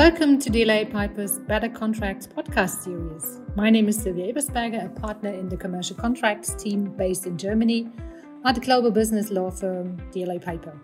Welcome 0.00 0.38
to 0.38 0.48
DLA 0.48 0.90
Piper's 0.90 1.40
Better 1.40 1.68
Contracts 1.68 2.26
podcast 2.26 2.84
series. 2.84 3.38
My 3.54 3.68
name 3.68 3.86
is 3.86 4.00
Sylvia 4.02 4.32
Ebersberger, 4.32 4.86
a 4.86 4.88
partner 4.98 5.28
in 5.28 5.46
the 5.50 5.58
commercial 5.58 5.94
contracts 5.94 6.54
team 6.54 6.84
based 6.96 7.26
in 7.26 7.36
Germany 7.36 7.86
at 8.46 8.54
the 8.54 8.62
global 8.62 8.90
business 8.90 9.30
law 9.30 9.50
firm 9.50 9.98
DLA 10.10 10.42
Piper. 10.42 10.74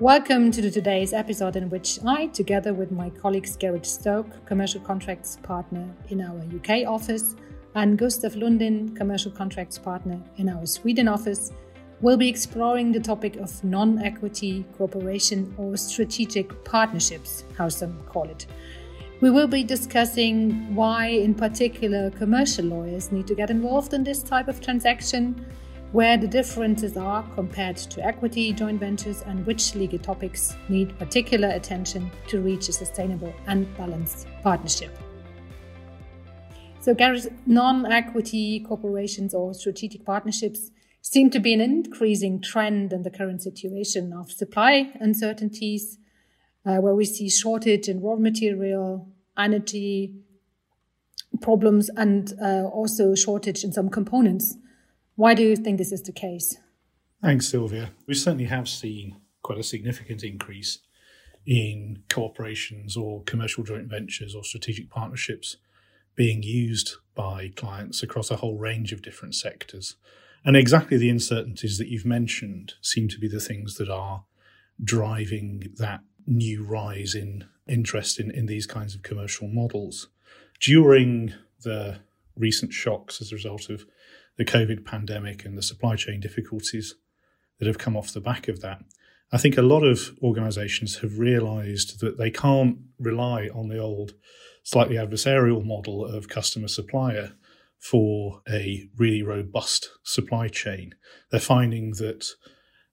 Welcome 0.00 0.50
to 0.50 0.70
today's 0.70 1.14
episode 1.14 1.56
in 1.56 1.70
which 1.70 1.98
I, 2.04 2.26
together 2.26 2.74
with 2.74 2.92
my 2.92 3.08
colleagues 3.08 3.56
Gareth 3.56 3.86
Stokes, 3.86 4.36
commercial 4.44 4.82
contracts 4.82 5.38
partner 5.42 5.88
in 6.10 6.20
our 6.20 6.38
UK 6.54 6.86
office, 6.86 7.34
and 7.74 7.96
Gustav 7.96 8.34
Lundin, 8.34 8.94
commercial 8.94 9.32
contracts 9.32 9.78
partner 9.78 10.20
in 10.36 10.50
our 10.50 10.66
Sweden 10.66 11.08
office, 11.08 11.52
We'll 12.02 12.16
be 12.16 12.28
exploring 12.28 12.90
the 12.90 12.98
topic 12.98 13.36
of 13.36 13.62
non 13.62 14.00
equity 14.00 14.64
cooperation 14.76 15.54
or 15.56 15.76
strategic 15.76 16.64
partnerships, 16.64 17.44
how 17.56 17.68
some 17.68 17.96
call 18.06 18.28
it. 18.28 18.44
We 19.20 19.30
will 19.30 19.46
be 19.46 19.62
discussing 19.62 20.74
why, 20.74 21.06
in 21.06 21.32
particular, 21.32 22.10
commercial 22.10 22.64
lawyers 22.64 23.12
need 23.12 23.28
to 23.28 23.36
get 23.36 23.50
involved 23.50 23.94
in 23.94 24.02
this 24.02 24.20
type 24.20 24.48
of 24.48 24.60
transaction, 24.60 25.46
where 25.92 26.16
the 26.16 26.26
differences 26.26 26.96
are 26.96 27.22
compared 27.36 27.76
to 27.76 28.04
equity 28.04 28.52
joint 28.52 28.80
ventures, 28.80 29.22
and 29.22 29.46
which 29.46 29.76
legal 29.76 30.00
topics 30.00 30.56
need 30.68 30.98
particular 30.98 31.50
attention 31.50 32.10
to 32.26 32.40
reach 32.40 32.68
a 32.68 32.72
sustainable 32.72 33.32
and 33.46 33.72
balanced 33.76 34.26
partnership. 34.42 34.90
So, 36.80 36.94
Gareth, 36.94 37.28
non 37.46 37.86
equity 37.86 38.58
corporations 38.58 39.34
or 39.34 39.54
strategic 39.54 40.04
partnerships 40.04 40.72
seem 41.02 41.28
to 41.30 41.40
be 41.40 41.52
an 41.52 41.60
increasing 41.60 42.40
trend 42.40 42.92
in 42.92 43.02
the 43.02 43.10
current 43.10 43.42
situation 43.42 44.12
of 44.12 44.30
supply 44.30 44.92
uncertainties, 45.00 45.98
uh, 46.64 46.76
where 46.76 46.94
we 46.94 47.04
see 47.04 47.28
shortage 47.28 47.88
in 47.88 48.00
raw 48.00 48.14
material, 48.16 49.08
energy 49.36 50.14
problems, 51.40 51.90
and 51.96 52.32
uh, 52.40 52.62
also 52.64 53.14
shortage 53.14 53.64
in 53.64 53.72
some 53.72 53.90
components. 53.90 54.56
Why 55.16 55.34
do 55.34 55.42
you 55.42 55.56
think 55.56 55.78
this 55.78 55.92
is 55.92 56.02
the 56.02 56.12
case? 56.12 56.56
Thanks, 57.20 57.48
Sylvia. 57.48 57.90
We 58.06 58.14
certainly 58.14 58.44
have 58.44 58.68
seen 58.68 59.16
quite 59.42 59.58
a 59.58 59.64
significant 59.64 60.22
increase 60.22 60.78
in 61.44 62.04
cooperations 62.08 62.96
or 62.96 63.22
commercial 63.24 63.64
joint 63.64 63.88
ventures 63.88 64.34
or 64.34 64.44
strategic 64.44 64.88
partnerships 64.88 65.56
being 66.14 66.42
used 66.42 66.94
by 67.16 67.50
clients 67.56 68.02
across 68.02 68.30
a 68.30 68.36
whole 68.36 68.58
range 68.58 68.92
of 68.92 69.02
different 69.02 69.34
sectors. 69.34 69.96
And 70.44 70.56
exactly 70.56 70.96
the 70.96 71.10
uncertainties 71.10 71.78
that 71.78 71.88
you've 71.88 72.04
mentioned 72.04 72.74
seem 72.80 73.08
to 73.08 73.18
be 73.18 73.28
the 73.28 73.40
things 73.40 73.76
that 73.76 73.88
are 73.88 74.24
driving 74.82 75.72
that 75.78 76.00
new 76.26 76.64
rise 76.64 77.14
in 77.14 77.44
interest 77.68 78.18
in, 78.18 78.30
in 78.30 78.46
these 78.46 78.66
kinds 78.66 78.94
of 78.94 79.02
commercial 79.02 79.48
models. 79.48 80.08
During 80.60 81.32
the 81.62 82.00
recent 82.36 82.72
shocks 82.72 83.20
as 83.20 83.30
a 83.30 83.36
result 83.36 83.70
of 83.70 83.84
the 84.36 84.44
COVID 84.44 84.84
pandemic 84.84 85.44
and 85.44 85.56
the 85.56 85.62
supply 85.62 85.96
chain 85.96 86.20
difficulties 86.20 86.96
that 87.58 87.66
have 87.66 87.78
come 87.78 87.96
off 87.96 88.12
the 88.12 88.20
back 88.20 88.48
of 88.48 88.60
that, 88.62 88.82
I 89.30 89.38
think 89.38 89.56
a 89.56 89.62
lot 89.62 89.82
of 89.82 90.10
organizations 90.22 90.98
have 90.98 91.18
realized 91.18 92.00
that 92.00 92.18
they 92.18 92.30
can't 92.30 92.78
rely 92.98 93.48
on 93.54 93.68
the 93.68 93.78
old, 93.78 94.14
slightly 94.62 94.96
adversarial 94.96 95.64
model 95.64 96.04
of 96.04 96.28
customer 96.28 96.68
supplier 96.68 97.32
for 97.82 98.42
a 98.48 98.88
really 98.96 99.24
robust 99.24 99.90
supply 100.04 100.46
chain. 100.46 100.94
They're 101.30 101.40
finding 101.40 101.90
that 101.98 102.28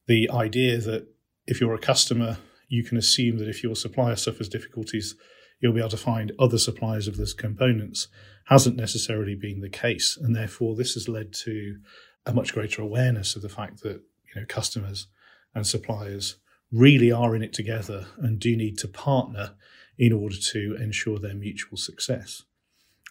the 0.07 0.27
idea 0.31 0.79
that 0.79 1.07
if 1.45 1.61
you're 1.61 1.75
a 1.75 1.79
customer, 1.79 2.39
you 2.67 2.83
can 2.83 2.97
assume 2.97 3.37
that 3.37 3.47
if 3.47 3.61
your 3.61 3.75
supplier 3.75 4.15
suffers 4.15 4.49
difficulties, 4.49 5.15
you'll 5.59 5.73
be 5.73 5.79
able 5.79 5.89
to 5.89 5.97
find 5.97 6.31
other 6.39 6.57
suppliers 6.57 7.07
of 7.07 7.17
those 7.17 7.33
components 7.35 8.07
hasn't 8.45 8.77
necessarily 8.77 9.35
been 9.35 9.61
the 9.61 9.69
case. 9.69 10.17
And 10.19 10.35
therefore, 10.35 10.75
this 10.75 10.95
has 10.95 11.07
led 11.07 11.33
to 11.45 11.77
a 12.25 12.33
much 12.33 12.53
greater 12.53 12.81
awareness 12.81 13.35
of 13.35 13.43
the 13.43 13.49
fact 13.49 13.83
that 13.83 14.01
you 14.33 14.41
know 14.41 14.45
customers 14.47 15.05
and 15.53 15.67
suppliers 15.67 16.37
really 16.71 17.11
are 17.11 17.35
in 17.35 17.43
it 17.43 17.53
together 17.53 18.07
and 18.17 18.39
do 18.39 18.57
need 18.57 18.79
to 18.79 18.87
partner 18.87 19.53
in 19.99 20.13
order 20.13 20.35
to 20.51 20.75
ensure 20.79 21.19
their 21.19 21.35
mutual 21.35 21.77
success. 21.77 22.43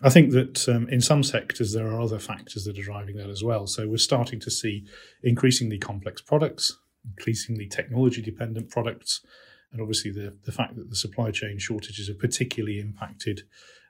I 0.02 0.10
think 0.10 0.30
that 0.32 0.68
um, 0.68 0.88
in 0.88 1.00
some 1.00 1.22
sectors 1.22 1.72
there 1.72 1.88
are 1.88 2.00
other 2.00 2.20
factors 2.20 2.64
that 2.64 2.78
are 2.78 2.82
driving 2.82 3.16
that 3.16 3.30
as 3.30 3.42
well. 3.42 3.66
So 3.66 3.88
we're 3.88 3.98
starting 3.98 4.38
to 4.40 4.50
see 4.50 4.86
increasingly 5.22 5.78
complex 5.78 6.20
products, 6.20 6.78
increasingly 7.04 7.66
technology 7.66 8.22
dependent 8.22 8.70
products, 8.70 9.24
and 9.72 9.80
obviously 9.80 10.10
the, 10.10 10.36
the 10.44 10.52
fact 10.52 10.76
that 10.76 10.88
the 10.88 10.96
supply 10.96 11.30
chain 11.30 11.58
shortages 11.58 12.08
have 12.08 12.18
particularly 12.18 12.78
impacted 12.78 13.42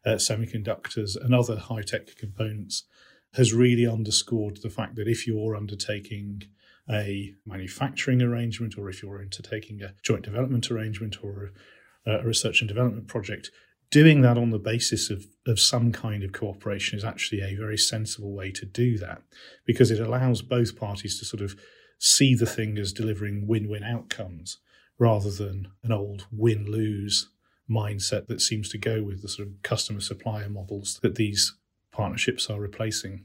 uh, 0.06 0.12
semiconductors 0.12 1.16
and 1.22 1.34
other 1.34 1.56
high 1.56 1.82
tech 1.82 2.16
components 2.16 2.84
has 3.34 3.52
really 3.52 3.86
underscored 3.86 4.58
the 4.62 4.70
fact 4.70 4.96
that 4.96 5.08
if 5.08 5.26
you're 5.26 5.54
undertaking 5.54 6.42
a 6.90 7.34
manufacturing 7.44 8.22
arrangement 8.22 8.78
or 8.78 8.88
if 8.88 9.02
you're 9.02 9.20
undertaking 9.20 9.82
a 9.82 9.92
joint 10.02 10.24
development 10.24 10.70
arrangement 10.70 11.22
or 11.22 11.52
a, 12.06 12.12
a 12.12 12.24
research 12.24 12.62
and 12.62 12.68
development 12.68 13.06
project, 13.06 13.50
doing 13.90 14.20
that 14.22 14.38
on 14.38 14.50
the 14.50 14.58
basis 14.58 15.10
of, 15.10 15.26
of 15.46 15.58
some 15.58 15.92
kind 15.92 16.22
of 16.22 16.32
cooperation 16.32 16.98
is 16.98 17.04
actually 17.04 17.40
a 17.40 17.56
very 17.56 17.78
sensible 17.78 18.32
way 18.32 18.50
to 18.52 18.66
do 18.66 18.98
that 18.98 19.22
because 19.64 19.90
it 19.90 20.00
allows 20.00 20.42
both 20.42 20.76
parties 20.76 21.18
to 21.18 21.24
sort 21.24 21.42
of 21.42 21.56
see 21.98 22.34
the 22.34 22.46
thing 22.46 22.78
as 22.78 22.92
delivering 22.92 23.46
win 23.46 23.68
win 23.68 23.82
outcomes 23.82 24.58
rather 24.98 25.30
than 25.30 25.68
an 25.82 25.92
old 25.92 26.26
win 26.30 26.66
lose 26.66 27.30
mindset 27.70 28.26
that 28.26 28.40
seems 28.40 28.68
to 28.68 28.78
go 28.78 29.02
with 29.02 29.22
the 29.22 29.28
sort 29.28 29.48
of 29.48 29.54
customer 29.62 30.00
supplier 30.00 30.48
models 30.48 30.98
that 31.02 31.16
these 31.16 31.54
partnerships 31.92 32.48
are 32.48 32.60
replacing. 32.60 33.24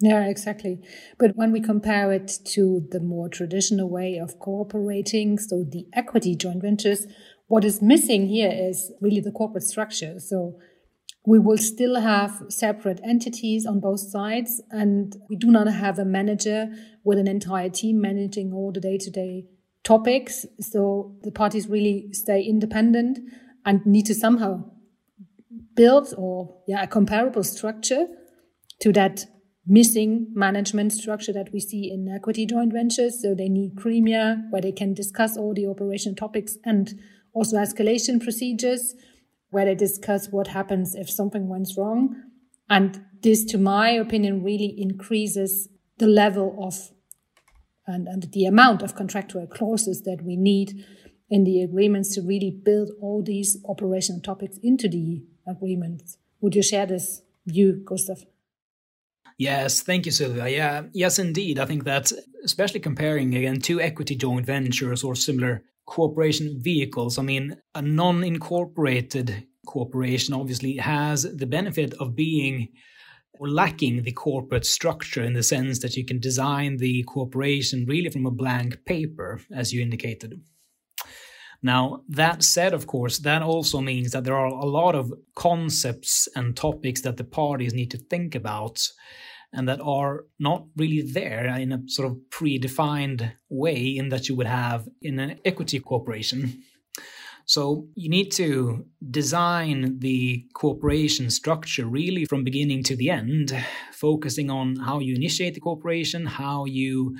Yeah, 0.00 0.26
exactly. 0.26 0.80
But 1.18 1.36
when 1.36 1.52
we 1.52 1.60
compare 1.60 2.12
it 2.12 2.38
to 2.46 2.86
the 2.90 3.00
more 3.00 3.28
traditional 3.28 3.88
way 3.88 4.18
of 4.18 4.38
cooperating, 4.38 5.38
so 5.38 5.64
the 5.64 5.86
equity 5.92 6.34
joint 6.34 6.62
ventures, 6.62 7.06
what 7.46 7.64
is 7.64 7.82
missing 7.82 8.26
here 8.26 8.50
is 8.52 8.92
really 9.00 9.20
the 9.20 9.30
corporate 9.32 9.64
structure. 9.64 10.18
So 10.18 10.58
we 11.26 11.38
will 11.38 11.58
still 11.58 12.00
have 12.00 12.42
separate 12.48 13.00
entities 13.02 13.64
on 13.64 13.80
both 13.80 14.00
sides, 14.00 14.62
and 14.70 15.16
we 15.30 15.36
do 15.36 15.50
not 15.50 15.66
have 15.66 15.98
a 15.98 16.04
manager 16.04 16.68
with 17.02 17.18
an 17.18 17.26
entire 17.26 17.70
team 17.70 18.00
managing 18.00 18.52
all 18.52 18.72
the 18.72 18.80
day 18.80 18.98
to 18.98 19.10
day 19.10 19.46
topics. 19.84 20.44
So 20.60 21.16
the 21.22 21.30
parties 21.30 21.68
really 21.68 22.12
stay 22.12 22.42
independent 22.42 23.20
and 23.64 23.84
need 23.86 24.06
to 24.06 24.14
somehow 24.14 24.64
build 25.74 26.14
or 26.16 26.56
yeah 26.68 26.82
a 26.82 26.86
comparable 26.86 27.42
structure 27.42 28.06
to 28.80 28.92
that 28.92 29.26
missing 29.66 30.30
management 30.34 30.92
structure 30.92 31.32
that 31.32 31.50
we 31.52 31.60
see 31.60 31.90
in 31.90 32.06
equity 32.14 32.44
joint 32.44 32.72
ventures. 32.72 33.22
So 33.22 33.34
they 33.34 33.48
need 33.48 33.76
Gremia 33.76 34.50
where 34.50 34.60
they 34.60 34.72
can 34.72 34.92
discuss 34.92 35.38
all 35.38 35.54
the 35.54 35.66
operational 35.66 36.16
topics 36.16 36.58
and 36.64 37.00
also 37.34 37.56
escalation 37.56 38.22
procedures 38.22 38.94
where 39.50 39.66
they 39.66 39.74
discuss 39.74 40.28
what 40.28 40.48
happens 40.48 40.94
if 40.94 41.10
something 41.10 41.48
went 41.48 41.68
wrong. 41.76 42.16
And 42.68 43.04
this, 43.22 43.44
to 43.46 43.58
my 43.58 43.90
opinion, 43.90 44.42
really 44.42 44.74
increases 44.78 45.68
the 45.98 46.06
level 46.06 46.56
of 46.60 46.90
and, 47.86 48.08
and 48.08 48.32
the 48.32 48.46
amount 48.46 48.82
of 48.82 48.96
contractual 48.96 49.46
clauses 49.46 50.02
that 50.02 50.22
we 50.24 50.36
need 50.36 50.84
in 51.28 51.44
the 51.44 51.60
agreements 51.60 52.14
to 52.14 52.22
really 52.22 52.50
build 52.50 52.90
all 53.00 53.22
these 53.22 53.58
operational 53.68 54.20
topics 54.20 54.58
into 54.62 54.88
the 54.88 55.22
agreements. 55.46 56.16
Would 56.40 56.54
you 56.54 56.62
share 56.62 56.86
this 56.86 57.22
view, 57.46 57.82
Gustav? 57.84 58.24
Yes, 59.36 59.82
thank 59.82 60.06
you, 60.06 60.12
Sylvia. 60.12 60.48
Yeah, 60.48 60.82
yes, 60.92 61.18
indeed. 61.18 61.58
I 61.58 61.66
think 61.66 61.84
that 61.84 62.12
especially 62.44 62.80
comparing 62.80 63.34
again 63.34 63.60
two 63.60 63.80
equity 63.80 64.14
joint 64.14 64.46
ventures 64.46 65.02
or 65.02 65.14
similar 65.16 65.64
cooperation 65.86 66.58
vehicles. 66.60 67.18
I 67.18 67.22
mean, 67.22 67.56
a 67.74 67.82
non 67.82 68.24
incorporated 68.24 69.46
corporation 69.66 70.34
obviously 70.34 70.76
has 70.76 71.22
the 71.22 71.46
benefit 71.46 71.94
of 71.94 72.14
being 72.14 72.68
or 73.40 73.48
lacking 73.48 74.02
the 74.02 74.12
corporate 74.12 74.64
structure 74.64 75.22
in 75.22 75.32
the 75.32 75.42
sense 75.42 75.80
that 75.80 75.96
you 75.96 76.04
can 76.04 76.20
design 76.20 76.76
the 76.76 77.02
corporation 77.04 77.84
really 77.86 78.08
from 78.08 78.26
a 78.26 78.30
blank 78.30 78.84
paper, 78.84 79.40
as 79.52 79.72
you 79.72 79.82
indicated. 79.82 80.40
Now, 81.62 82.02
that 82.10 82.42
said, 82.42 82.74
of 82.74 82.86
course, 82.86 83.18
that 83.20 83.42
also 83.42 83.80
means 83.80 84.12
that 84.12 84.24
there 84.24 84.36
are 84.36 84.46
a 84.46 84.66
lot 84.66 84.94
of 84.94 85.12
concepts 85.34 86.28
and 86.36 86.54
topics 86.54 87.00
that 87.00 87.16
the 87.16 87.24
parties 87.24 87.72
need 87.72 87.90
to 87.92 87.98
think 87.98 88.34
about 88.34 88.86
and 89.54 89.68
that 89.68 89.80
are 89.80 90.24
not 90.38 90.66
really 90.76 91.02
there 91.02 91.46
in 91.56 91.72
a 91.72 91.82
sort 91.86 92.10
of 92.10 92.18
predefined 92.30 93.32
way 93.48 93.96
in 93.96 94.08
that 94.08 94.28
you 94.28 94.34
would 94.34 94.46
have 94.46 94.88
in 95.00 95.18
an 95.18 95.38
equity 95.44 95.78
corporation. 95.78 96.62
So 97.46 97.88
you 97.94 98.08
need 98.08 98.30
to 98.32 98.86
design 99.10 99.98
the 99.98 100.46
corporation 100.54 101.30
structure 101.30 101.84
really 101.84 102.24
from 102.24 102.42
beginning 102.42 102.82
to 102.84 102.96
the 102.96 103.10
end, 103.10 103.52
focusing 103.92 104.50
on 104.50 104.76
how 104.76 105.00
you 105.00 105.14
initiate 105.14 105.54
the 105.54 105.60
corporation, 105.60 106.24
how 106.24 106.64
you 106.64 107.16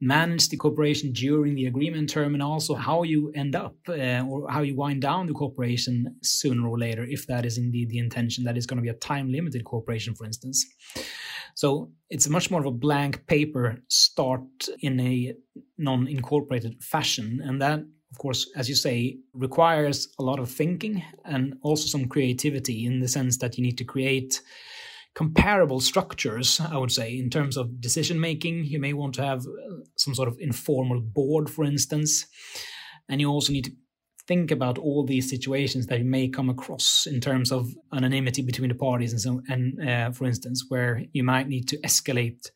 manage 0.00 0.48
the 0.48 0.56
corporation 0.56 1.12
during 1.12 1.54
the 1.54 1.66
agreement 1.66 2.10
term 2.10 2.34
and 2.34 2.42
also 2.42 2.74
how 2.74 3.04
you 3.04 3.32
end 3.34 3.54
up 3.54 3.76
uh, 3.88 4.22
or 4.28 4.50
how 4.50 4.60
you 4.60 4.74
wind 4.76 5.00
down 5.00 5.26
the 5.26 5.32
corporation 5.32 6.16
sooner 6.22 6.68
or 6.68 6.78
later, 6.78 7.04
if 7.04 7.26
that 7.26 7.46
is 7.46 7.56
indeed 7.56 7.88
the 7.88 7.98
intention, 7.98 8.44
that 8.44 8.56
is 8.56 8.66
going 8.66 8.76
to 8.76 8.82
be 8.82 8.88
a 8.88 8.94
time 8.94 9.30
limited 9.30 9.64
corporation, 9.64 10.14
for 10.14 10.26
instance. 10.26 10.66
So 11.54 11.92
it's 12.10 12.28
much 12.28 12.50
more 12.50 12.60
of 12.60 12.66
a 12.66 12.70
blank 12.70 13.26
paper 13.26 13.78
start 13.88 14.42
in 14.80 15.00
a 15.00 15.34
non 15.78 16.08
incorporated 16.08 16.82
fashion. 16.82 17.40
And 17.42 17.60
that, 17.62 17.80
of 17.80 18.18
course, 18.18 18.50
as 18.56 18.68
you 18.68 18.74
say, 18.74 19.18
requires 19.32 20.08
a 20.18 20.22
lot 20.22 20.38
of 20.38 20.50
thinking 20.50 21.02
and 21.24 21.54
also 21.62 21.86
some 21.86 22.06
creativity 22.08 22.84
in 22.84 23.00
the 23.00 23.08
sense 23.08 23.38
that 23.38 23.56
you 23.56 23.62
need 23.62 23.78
to 23.78 23.84
create 23.84 24.40
comparable 25.14 25.80
structures, 25.80 26.60
I 26.60 26.76
would 26.76 26.90
say, 26.90 27.16
in 27.16 27.30
terms 27.30 27.56
of 27.56 27.80
decision 27.80 28.18
making. 28.18 28.64
You 28.64 28.80
may 28.80 28.92
want 28.92 29.14
to 29.14 29.24
have 29.24 29.46
uh, 29.46 29.84
some 29.96 30.14
sort 30.14 30.28
of 30.28 30.36
informal 30.40 31.00
board, 31.00 31.48
for 31.48 31.64
instance. 31.64 32.26
And 33.08 33.20
you 33.20 33.28
also 33.28 33.52
need 33.52 33.66
to 33.66 33.72
think 34.26 34.50
about 34.50 34.78
all 34.78 35.04
these 35.04 35.28
situations 35.28 35.86
that 35.86 35.98
you 35.98 36.04
may 36.04 36.28
come 36.28 36.48
across 36.48 37.06
in 37.06 37.20
terms 37.20 37.52
of 37.52 37.74
anonymity 37.92 38.42
between 38.42 38.68
the 38.68 38.74
parties 38.74 39.12
and 39.12 39.20
so 39.20 39.42
and 39.48 39.88
uh, 39.88 40.10
for 40.12 40.24
instance 40.24 40.64
where 40.68 41.02
you 41.12 41.22
might 41.22 41.48
need 41.48 41.68
to 41.68 41.76
escalate 41.78 42.50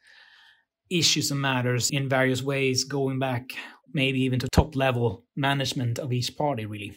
issues 0.91 1.31
and 1.31 1.41
matters 1.41 1.91
in 1.91 2.09
various 2.09 2.43
ways 2.43 2.85
going 2.85 3.19
back 3.19 3.51
maybe 3.93 4.21
even 4.21 4.39
to 4.39 4.49
top 4.49 4.75
level 4.75 5.25
management 5.37 5.99
of 5.99 6.13
each 6.13 6.37
party 6.37 6.65
really 6.65 6.95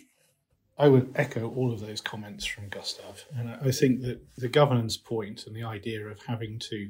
I 0.77 0.87
would 0.87 1.11
echo 1.15 1.47
all 1.55 1.71
of 1.71 1.79
those 1.79 2.01
comments 2.01 2.43
from 2.43 2.67
Gustav. 2.69 3.25
And 3.37 3.49
I 3.49 3.69
think 3.69 4.01
that 4.01 4.19
the 4.35 4.47
governance 4.47 4.97
point 4.97 5.45
and 5.45 5.55
the 5.55 5.63
idea 5.63 6.07
of 6.07 6.19
having 6.25 6.57
to 6.57 6.89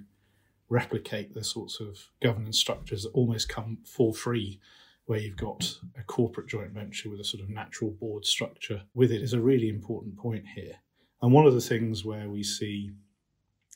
replicate 0.69 1.33
the 1.33 1.43
sorts 1.43 1.81
of 1.81 2.07
governance 2.23 2.57
structures 2.57 3.03
that 3.03 3.09
almost 3.09 3.49
come 3.49 3.79
for 3.83 4.13
free, 4.13 4.61
where 5.06 5.19
you've 5.19 5.38
got 5.38 5.77
a 5.98 6.03
corporate 6.03 6.48
joint 6.48 6.71
venture 6.71 7.09
with 7.09 7.19
a 7.19 7.25
sort 7.25 7.44
of 7.44 7.50
natural 7.50 7.92
board 7.92 8.25
structure 8.25 8.83
with 8.94 9.12
it, 9.12 9.21
is 9.21 9.33
a 9.33 9.42
really 9.42 9.69
important 9.69 10.18
point 10.18 10.45
here. 10.56 10.75
And 11.21 11.33
one 11.33 11.45
of 11.45 11.53
the 11.53 11.62
things 11.62 12.06
where 12.06 12.30
we 12.30 12.44
see 12.44 12.92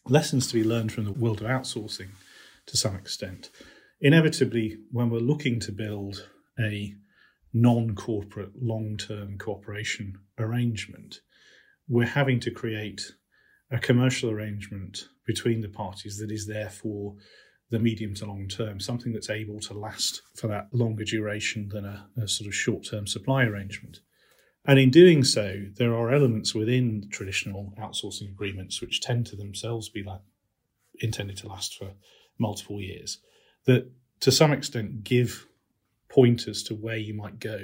lessons 0.07 0.47
to 0.47 0.53
be 0.53 0.63
learned 0.63 0.91
from 0.91 1.05
the 1.05 1.11
world 1.11 1.41
of 1.41 1.47
outsourcing 1.47 2.09
to 2.67 2.77
some 2.77 2.95
extent, 2.95 3.49
inevitably, 4.01 4.77
when 4.91 5.09
we're 5.09 5.19
looking 5.19 5.59
to 5.61 5.71
build 5.71 6.27
a 6.59 6.95
non 7.53 7.95
corporate 7.95 8.51
long 8.61 8.97
term 8.97 9.37
cooperation 9.37 10.19
arrangement, 10.37 11.21
we're 11.87 12.05
having 12.05 12.39
to 12.41 12.51
create 12.51 13.13
a 13.71 13.79
commercial 13.79 14.29
arrangement 14.29 15.07
between 15.25 15.61
the 15.61 15.69
parties 15.69 16.17
that 16.19 16.31
is 16.31 16.47
there 16.47 16.69
for 16.69 17.15
the 17.75 17.79
medium 17.79 18.13
to 18.15 18.25
long 18.25 18.47
term, 18.47 18.79
something 18.79 19.11
that's 19.11 19.29
able 19.29 19.59
to 19.59 19.73
last 19.73 20.21
for 20.33 20.47
that 20.47 20.69
longer 20.71 21.03
duration 21.03 21.67
than 21.67 21.83
a, 21.83 22.07
a 22.17 22.25
sort 22.25 22.47
of 22.47 22.55
short 22.55 22.85
term 22.89 23.05
supply 23.05 23.43
arrangement. 23.43 23.99
And 24.63 24.79
in 24.79 24.89
doing 24.89 25.25
so, 25.25 25.65
there 25.75 25.93
are 25.93 26.13
elements 26.13 26.55
within 26.55 27.09
traditional 27.11 27.73
outsourcing 27.77 28.29
agreements 28.29 28.79
which 28.79 29.01
tend 29.01 29.25
to 29.27 29.35
themselves 29.35 29.89
be 29.89 30.03
like 30.03 30.21
intended 31.01 31.35
to 31.37 31.49
last 31.49 31.75
for 31.75 31.91
multiple 32.39 32.79
years 32.81 33.19
that 33.65 33.91
to 34.21 34.31
some 34.31 34.53
extent 34.53 35.03
give 35.03 35.45
pointers 36.07 36.63
to 36.63 36.75
where 36.75 36.97
you 36.97 37.13
might 37.13 37.39
go 37.39 37.59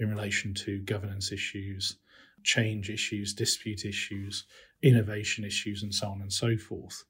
in 0.00 0.10
relation 0.10 0.52
to 0.52 0.80
governance 0.80 1.30
issues, 1.30 1.96
change 2.42 2.90
issues, 2.90 3.32
dispute 3.32 3.84
issues, 3.84 4.46
innovation 4.82 5.44
issues, 5.44 5.84
and 5.84 5.94
so 5.94 6.08
on 6.08 6.20
and 6.20 6.32
so 6.32 6.56
forth. 6.56 7.04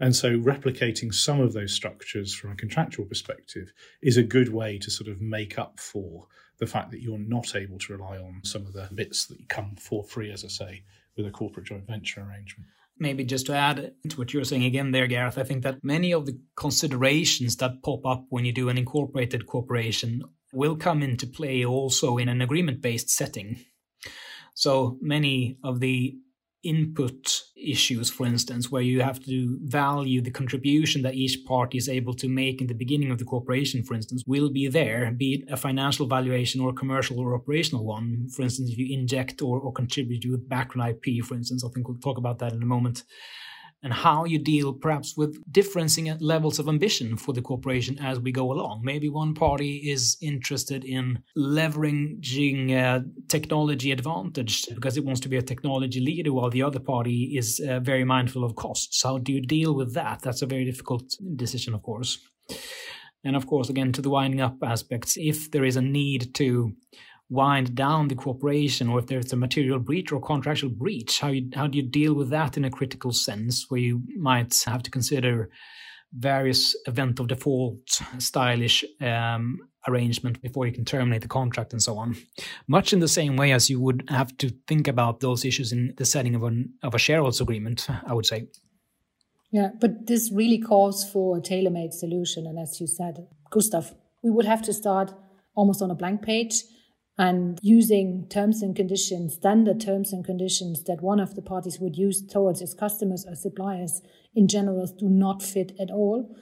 And 0.00 0.16
so, 0.16 0.38
replicating 0.38 1.12
some 1.12 1.40
of 1.40 1.52
those 1.52 1.72
structures 1.72 2.34
from 2.34 2.52
a 2.52 2.56
contractual 2.56 3.04
perspective 3.04 3.72
is 4.02 4.16
a 4.16 4.22
good 4.22 4.52
way 4.52 4.78
to 4.78 4.90
sort 4.90 5.08
of 5.10 5.20
make 5.20 5.58
up 5.58 5.78
for 5.78 6.26
the 6.58 6.66
fact 6.66 6.90
that 6.90 7.02
you're 7.02 7.18
not 7.18 7.54
able 7.54 7.78
to 7.78 7.92
rely 7.92 8.16
on 8.18 8.40
some 8.44 8.66
of 8.66 8.72
the 8.72 8.88
bits 8.94 9.26
that 9.26 9.48
come 9.48 9.76
for 9.76 10.04
free, 10.04 10.32
as 10.32 10.44
I 10.44 10.48
say, 10.48 10.84
with 11.16 11.26
a 11.26 11.30
corporate 11.30 11.66
joint 11.66 11.86
venture 11.86 12.22
arrangement 12.22 12.70
maybe 13.00 13.24
just 13.24 13.46
to 13.46 13.54
add 13.54 13.94
to 14.08 14.16
what 14.18 14.32
you're 14.32 14.44
saying 14.44 14.64
again 14.64 14.92
there, 14.92 15.06
Gareth, 15.06 15.38
I 15.38 15.42
think 15.42 15.64
that 15.64 15.82
many 15.82 16.12
of 16.12 16.26
the 16.26 16.38
considerations 16.54 17.56
that 17.56 17.82
pop 17.82 18.04
up 18.06 18.26
when 18.28 18.44
you 18.44 18.52
do 18.52 18.68
an 18.68 18.78
incorporated 18.78 19.46
corporation 19.46 20.22
will 20.52 20.76
come 20.76 21.02
into 21.02 21.26
play 21.26 21.64
also 21.64 22.18
in 22.18 22.28
an 22.28 22.42
agreement 22.42 22.82
based 22.82 23.08
setting. 23.08 23.64
So 24.54 24.98
many 25.00 25.56
of 25.64 25.80
the 25.80 26.18
input 26.62 27.42
issues, 27.56 28.10
for 28.10 28.26
instance, 28.26 28.70
where 28.70 28.82
you 28.82 29.00
have 29.00 29.22
to 29.24 29.58
value 29.62 30.20
the 30.20 30.30
contribution 30.30 31.02
that 31.02 31.14
each 31.14 31.44
party 31.46 31.78
is 31.78 31.88
able 31.88 32.14
to 32.14 32.28
make 32.28 32.60
in 32.60 32.66
the 32.66 32.74
beginning 32.74 33.10
of 33.10 33.18
the 33.18 33.24
cooperation, 33.24 33.82
for 33.82 33.94
instance, 33.94 34.22
will 34.26 34.50
be 34.50 34.68
there, 34.68 35.10
be 35.12 35.34
it 35.34 35.52
a 35.52 35.56
financial 35.56 36.06
valuation 36.06 36.60
or 36.60 36.72
commercial 36.72 37.18
or 37.18 37.34
operational 37.34 37.84
one. 37.84 38.28
For 38.34 38.42
instance, 38.42 38.70
if 38.70 38.78
you 38.78 38.98
inject 38.98 39.40
or, 39.42 39.58
or 39.58 39.72
contribute 39.72 40.24
with 40.26 40.48
background 40.48 40.96
IP, 41.04 41.24
for 41.24 41.34
instance, 41.34 41.64
I 41.64 41.68
think 41.68 41.88
we'll 41.88 41.98
talk 41.98 42.18
about 42.18 42.38
that 42.40 42.52
in 42.52 42.62
a 42.62 42.66
moment 42.66 43.04
and 43.82 43.92
how 43.92 44.24
you 44.24 44.38
deal 44.38 44.72
perhaps 44.72 45.16
with 45.16 45.42
differencing 45.50 46.16
levels 46.20 46.58
of 46.58 46.68
ambition 46.68 47.16
for 47.16 47.32
the 47.32 47.42
corporation 47.42 47.98
as 47.98 48.20
we 48.20 48.32
go 48.32 48.52
along. 48.52 48.82
Maybe 48.84 49.08
one 49.08 49.34
party 49.34 49.90
is 49.90 50.16
interested 50.20 50.84
in 50.84 51.22
leveraging 51.36 53.04
technology 53.28 53.92
advantage 53.92 54.66
because 54.74 54.96
it 54.96 55.04
wants 55.04 55.20
to 55.20 55.28
be 55.28 55.36
a 55.36 55.42
technology 55.42 56.00
leader, 56.00 56.32
while 56.32 56.50
the 56.50 56.62
other 56.62 56.80
party 56.80 57.36
is 57.36 57.60
uh, 57.60 57.80
very 57.80 58.04
mindful 58.04 58.44
of 58.44 58.56
costs. 58.56 59.02
How 59.02 59.18
do 59.18 59.32
you 59.32 59.40
deal 59.40 59.74
with 59.74 59.94
that? 59.94 60.20
That's 60.22 60.42
a 60.42 60.46
very 60.46 60.64
difficult 60.64 61.14
decision, 61.36 61.74
of 61.74 61.82
course. 61.82 62.18
And 63.24 63.36
of 63.36 63.46
course, 63.46 63.68
again, 63.68 63.92
to 63.92 64.02
the 64.02 64.10
winding 64.10 64.40
up 64.40 64.56
aspects, 64.62 65.16
if 65.18 65.50
there 65.50 65.64
is 65.64 65.76
a 65.76 65.82
need 65.82 66.34
to 66.34 66.72
wind 67.30 67.74
down 67.76 68.08
the 68.08 68.14
cooperation 68.14 68.88
or 68.88 68.98
if 68.98 69.06
there's 69.06 69.32
a 69.32 69.36
material 69.36 69.78
breach 69.78 70.10
or 70.10 70.20
contractual 70.20 70.70
breach 70.70 71.20
how 71.20 71.28
you 71.28 71.48
how 71.54 71.66
do 71.66 71.78
you 71.78 71.82
deal 71.84 72.12
with 72.12 72.28
that 72.28 72.56
in 72.56 72.64
a 72.64 72.70
critical 72.70 73.12
sense 73.12 73.66
where 73.68 73.80
you 73.80 74.02
might 74.16 74.52
have 74.66 74.82
to 74.82 74.90
consider 74.90 75.48
various 76.12 76.76
event 76.86 77.20
of 77.20 77.28
default 77.28 78.00
stylish 78.18 78.84
um, 79.00 79.58
arrangement 79.86 80.42
before 80.42 80.66
you 80.66 80.72
can 80.72 80.84
terminate 80.84 81.22
the 81.22 81.28
contract 81.28 81.72
and 81.72 81.82
so 81.82 81.96
on? 81.96 82.16
Much 82.66 82.92
in 82.92 82.98
the 82.98 83.08
same 83.08 83.36
way 83.36 83.52
as 83.52 83.70
you 83.70 83.80
would 83.80 84.04
have 84.08 84.36
to 84.38 84.50
think 84.66 84.88
about 84.88 85.20
those 85.20 85.44
issues 85.44 85.72
in 85.72 85.94
the 85.96 86.04
setting 86.04 86.34
of 86.34 86.42
an 86.42 86.72
of 86.82 86.94
a 86.94 86.98
shareholders 86.98 87.40
agreement 87.40 87.86
i 88.06 88.12
would 88.12 88.26
say. 88.26 88.48
Yeah 89.52 89.70
but 89.80 90.06
this 90.06 90.30
really 90.32 90.58
calls 90.58 91.08
for 91.10 91.36
a 91.36 91.40
tailor-made 91.40 91.92
solution 91.92 92.46
and 92.46 92.58
as 92.58 92.80
you 92.80 92.86
said 92.86 93.26
gustav 93.50 93.94
we 94.22 94.30
would 94.30 94.46
have 94.46 94.62
to 94.62 94.72
start 94.72 95.12
almost 95.54 95.82
on 95.82 95.90
a 95.90 95.94
blank 95.94 96.22
page 96.22 96.62
and 97.20 97.58
using 97.60 98.26
terms 98.30 98.62
and 98.62 98.74
conditions, 98.74 99.34
standard 99.34 99.78
terms 99.78 100.10
and 100.10 100.24
conditions 100.24 100.84
that 100.84 101.02
one 101.02 101.20
of 101.20 101.34
the 101.34 101.42
parties 101.42 101.78
would 101.78 101.94
use 101.94 102.26
towards 102.26 102.62
its 102.62 102.72
customers 102.72 103.26
or 103.28 103.34
suppliers 103.34 104.00
in 104.34 104.48
general 104.48 104.86
do 104.86 105.06
not 105.06 105.42
fit 105.42 105.72
at 105.78 105.90
all. 105.90 106.34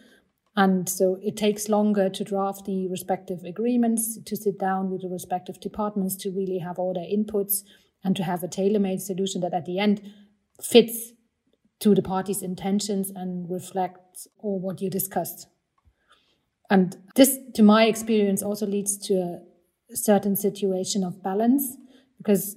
And 0.54 0.88
so 0.88 1.18
it 1.20 1.36
takes 1.36 1.68
longer 1.68 2.08
to 2.08 2.22
draft 2.22 2.64
the 2.64 2.86
respective 2.86 3.42
agreements, 3.42 4.22
to 4.22 4.36
sit 4.36 4.60
down 4.60 4.88
with 4.88 5.02
the 5.02 5.08
respective 5.08 5.58
departments 5.58 6.14
to 6.18 6.30
really 6.30 6.58
have 6.58 6.78
all 6.78 6.94
their 6.94 7.02
inputs 7.02 7.64
and 8.04 8.14
to 8.14 8.22
have 8.22 8.44
a 8.44 8.48
tailor 8.48 8.78
made 8.78 9.02
solution 9.02 9.40
that 9.40 9.54
at 9.54 9.64
the 9.64 9.80
end 9.80 10.00
fits 10.62 11.10
to 11.80 11.92
the 11.92 12.02
party's 12.02 12.40
intentions 12.40 13.10
and 13.10 13.50
reflects 13.50 14.28
all 14.38 14.60
what 14.60 14.80
you 14.80 14.90
discussed. 14.90 15.48
And 16.70 16.96
this, 17.16 17.36
to 17.54 17.64
my 17.64 17.86
experience, 17.86 18.44
also 18.44 18.66
leads 18.66 18.96
to 19.08 19.14
a 19.14 19.40
certain 19.96 20.36
situation 20.36 21.02
of 21.04 21.22
balance 21.22 21.76
because 22.18 22.56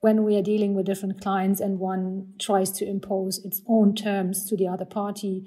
when 0.00 0.22
we 0.22 0.36
are 0.36 0.42
dealing 0.42 0.74
with 0.74 0.86
different 0.86 1.20
clients 1.20 1.60
and 1.60 1.78
one 1.78 2.34
tries 2.38 2.70
to 2.70 2.88
impose 2.88 3.44
its 3.44 3.60
own 3.66 3.94
terms 3.94 4.48
to 4.48 4.56
the 4.56 4.68
other 4.68 4.84
party, 4.84 5.44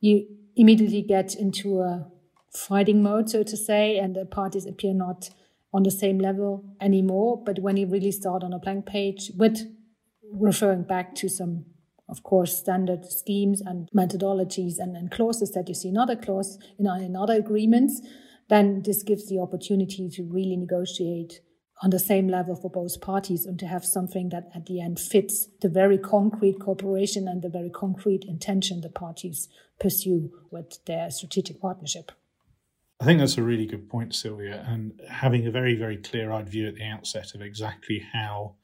you 0.00 0.26
immediately 0.56 1.02
get 1.02 1.34
into 1.34 1.80
a 1.80 2.06
fighting 2.54 3.02
mode, 3.02 3.28
so 3.28 3.42
to 3.42 3.56
say, 3.56 3.98
and 3.98 4.16
the 4.16 4.24
parties 4.24 4.66
appear 4.66 4.94
not 4.94 5.30
on 5.74 5.82
the 5.82 5.90
same 5.90 6.18
level 6.18 6.64
anymore. 6.80 7.42
But 7.44 7.58
when 7.60 7.76
you 7.76 7.86
really 7.86 8.12
start 8.12 8.42
on 8.42 8.52
a 8.52 8.58
blank 8.58 8.86
page 8.86 9.30
with 9.36 9.60
referring 10.32 10.84
back 10.84 11.14
to 11.16 11.28
some, 11.28 11.66
of 12.08 12.22
course, 12.22 12.56
standard 12.56 13.04
schemes 13.06 13.60
and 13.60 13.90
methodologies 13.94 14.74
and, 14.78 14.96
and 14.96 15.10
clauses 15.10 15.52
that 15.52 15.68
you 15.68 15.74
see 15.74 15.88
in 15.88 15.98
other 15.98 16.16
clauses, 16.16 16.58
in, 16.78 16.86
in 16.86 17.16
other 17.16 17.34
agreements, 17.34 18.00
then 18.52 18.82
this 18.84 19.02
gives 19.02 19.30
the 19.30 19.38
opportunity 19.38 20.10
to 20.10 20.22
really 20.24 20.56
negotiate 20.56 21.40
on 21.82 21.88
the 21.88 21.98
same 21.98 22.28
level 22.28 22.54
for 22.54 22.70
both 22.70 23.00
parties 23.00 23.46
and 23.46 23.58
to 23.58 23.66
have 23.66 23.82
something 23.82 24.28
that 24.28 24.50
at 24.54 24.66
the 24.66 24.78
end 24.78 25.00
fits 25.00 25.48
the 25.62 25.70
very 25.70 25.96
concrete 25.96 26.60
cooperation 26.60 27.26
and 27.26 27.40
the 27.40 27.48
very 27.48 27.70
concrete 27.70 28.24
intention 28.28 28.82
the 28.82 28.90
parties 28.90 29.48
pursue 29.80 30.30
with 30.50 30.84
their 30.84 31.10
strategic 31.10 31.62
partnership. 31.62 32.12
I 33.00 33.06
think 33.06 33.20
that's 33.20 33.38
a 33.38 33.42
really 33.42 33.64
good 33.64 33.88
point, 33.88 34.14
Sylvia, 34.14 34.64
and 34.68 35.00
having 35.08 35.46
a 35.46 35.50
very, 35.50 35.74
very 35.74 35.96
clear 35.96 36.30
eyed 36.30 36.50
view 36.50 36.68
at 36.68 36.74
the 36.74 36.84
outset 36.84 37.34
of 37.34 37.40
exactly 37.40 38.06
how 38.12 38.56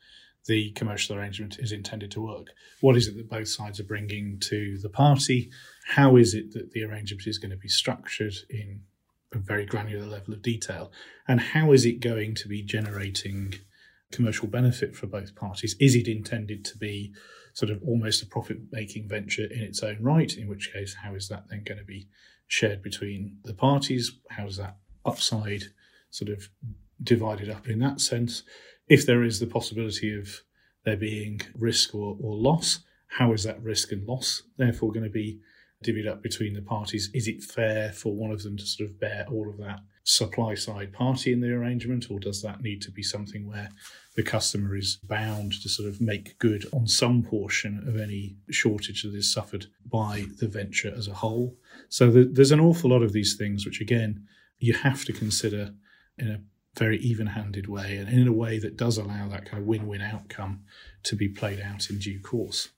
the 0.47 0.71
commercial 0.73 1.17
arrangement 1.17 1.59
is 1.59 1.73
intended 1.73 2.11
to 2.11 2.21
work. 2.21 2.49
What 2.83 2.97
is 2.97 3.09
it 3.09 3.17
that 3.17 3.31
both 3.31 3.49
sides 3.49 3.81
are 3.81 3.85
bringing 3.85 4.39
to 4.41 4.77
the 4.83 4.91
party? 4.91 5.51
How 5.87 6.17
is 6.17 6.35
it 6.35 6.53
that 6.53 6.73
the 6.73 6.85
arrangement 6.85 7.27
is 7.27 7.39
going 7.39 7.53
to 7.53 7.57
be 7.57 7.69
structured 7.69 8.35
in 8.51 8.83
a 9.33 9.39
very 9.39 9.67
granular 9.67 10.07
level 10.07 10.35
of 10.35 10.43
detail. 10.43 10.91
And 11.27 11.41
how 11.41 11.73
is 11.73 11.85
it 11.85 12.01
going 12.01 12.35
to 12.37 12.49
be 12.49 12.63
generating 12.63 13.55
commercial 14.11 14.49
benefit 14.49 14.97
for 14.97 15.07
both 15.07 15.35
parties? 15.35 15.77
Is 15.79 15.95
it 15.95 16.09
intended 16.09 16.65
to 16.67 16.79
be 16.79 17.13
sort 17.53 17.71
of 17.71 17.83
almost 17.83 18.23
a 18.23 18.27
profit 18.27 18.59
making 18.71 19.09
venture 19.09 19.45
in 19.45 19.61
its 19.61 19.83
own 19.83 19.99
right? 20.01 20.37
In 20.37 20.49
which 20.49 20.73
case, 20.73 20.97
how 21.03 21.15
is 21.15 21.29
that 21.29 21.45
then 21.51 21.65
going 21.65 21.79
to 21.79 21.85
be 21.85 22.09
shared 22.47 22.83
between 22.83 23.39
the 23.45 23.55
parties? 23.55 24.19
How 24.31 24.47
is 24.47 24.57
that 24.57 24.77
upside 25.05 25.65
sort 26.11 26.31
of 26.31 26.49
divided 27.03 27.51
up 27.51 27.69
in 27.69 27.79
that 27.81 28.01
sense? 28.01 28.43
If 28.89 29.05
there 29.05 29.23
is 29.23 29.41
the 29.41 29.47
possibility 29.47 30.19
of 30.19 30.43
there 30.85 30.97
being 30.97 31.43
risk 31.55 31.95
or, 31.95 32.17
or 32.21 32.35
loss, 32.35 32.81
how 33.09 33.33
is 33.33 33.45
that 33.45 33.63
risk 33.63 33.93
and 33.93 34.07
loss 34.07 34.43
therefore 34.57 34.93
going 34.93 35.05
to 35.05 35.11
be 35.11 35.41
divvied 35.85 36.09
up 36.09 36.23
between 36.23 36.55
the 36.55 36.63
parties? 36.63 37.11
Is 37.15 37.29
it 37.29 37.43
fair 37.43 37.93
for 37.93 38.15
one 38.15 38.31
of 38.31 38.43
them 38.43 38.57
to 38.57 38.67
sort 38.67 38.89
of 38.89 38.99
bear 38.99 39.27
all 39.31 39.49
of 39.49 39.59
that 39.59 39.81
supply 40.09 40.55
side 40.55 40.93
party 40.93 41.33
in 41.33 41.41
the 41.41 41.53
arrangement, 41.53 42.11
or 42.11 42.19
does 42.19 42.41
that 42.43 42.63
need 42.63 42.81
to 42.83 42.91
be 42.91 43.03
something 43.03 43.47
where 43.47 43.69
the 44.17 44.23
customer 44.23 44.75
is 44.75 44.97
bound 45.05 45.53
to 45.53 45.69
sort 45.69 45.87
of 45.87 46.01
make 46.01 46.39
good 46.39 46.67
on 46.73 46.87
some 46.87 47.23
portion 47.23 47.85
of 47.87 48.01
any 48.01 48.35
shortage 48.51 49.03
that 49.03 49.15
is 49.15 49.31
suffered 49.31 49.67
by 49.85 50.25
the 50.39 50.49
venture 50.49 50.93
as 50.97 51.09
a 51.09 51.15
whole? 51.15 51.57
So 51.91 52.11
the, 52.11 52.25
there's 52.25 52.53
an 52.53 52.61
awful 52.61 52.91
lot 52.91 53.03
of 53.03 53.13
these 53.13 53.37
things 53.37 53.67
which, 53.67 53.81
again, 53.81 54.27
you 54.59 54.73
have 54.73 55.05
to 55.05 55.13
consider 55.13 55.75
in 56.17 56.29
a 56.29 56.41
very 56.77 56.99
even 56.99 57.27
handed 57.27 57.69
way 57.69 57.99
and 57.99 58.09
in 58.09 58.27
a 58.27 58.33
way 58.33 58.59
that 58.59 58.77
does 58.77 58.97
allow 58.97 59.29
that 59.29 59.45
kind 59.45 59.63
of 59.63 59.69
win 59.69 59.87
win 59.87 60.01
outcome 60.01 60.63
to 61.03 61.17
be 61.17 61.29
played 61.29 61.61
out 61.61 61.91
in 61.91 61.99
due 61.99 62.21
course. 62.21 62.69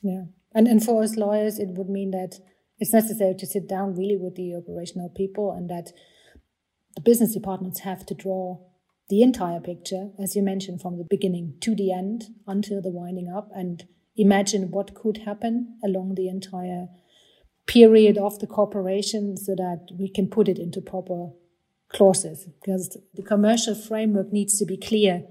Yeah. 0.00 0.24
And, 0.54 0.66
and 0.68 0.84
for 0.84 1.02
us 1.02 1.16
lawyers, 1.16 1.58
it 1.58 1.68
would 1.70 1.88
mean 1.88 2.10
that 2.10 2.40
it's 2.78 2.92
necessary 2.92 3.34
to 3.38 3.46
sit 3.46 3.68
down 3.68 3.94
really 3.94 4.16
with 4.16 4.34
the 4.34 4.54
operational 4.54 5.08
people 5.08 5.52
and 5.52 5.70
that 5.70 5.92
the 6.94 7.00
business 7.00 7.32
departments 7.32 7.80
have 7.80 8.04
to 8.06 8.14
draw 8.14 8.58
the 9.08 9.22
entire 9.22 9.60
picture, 9.60 10.10
as 10.22 10.36
you 10.36 10.42
mentioned, 10.42 10.80
from 10.80 10.98
the 10.98 11.06
beginning 11.08 11.54
to 11.60 11.74
the 11.74 11.92
end 11.92 12.24
until 12.46 12.80
the 12.80 12.90
winding 12.90 13.28
up 13.28 13.50
and 13.54 13.86
imagine 14.16 14.70
what 14.70 14.94
could 14.94 15.18
happen 15.18 15.78
along 15.84 16.14
the 16.14 16.28
entire 16.28 16.88
period 17.66 18.18
of 18.18 18.38
the 18.38 18.46
cooperation 18.46 19.36
so 19.36 19.54
that 19.54 19.86
we 19.98 20.08
can 20.08 20.28
put 20.28 20.48
it 20.48 20.58
into 20.58 20.80
proper 20.80 21.30
clauses. 21.88 22.48
Because 22.60 22.96
the 23.14 23.22
commercial 23.22 23.74
framework 23.74 24.32
needs 24.32 24.58
to 24.58 24.66
be 24.66 24.76
clear. 24.76 25.24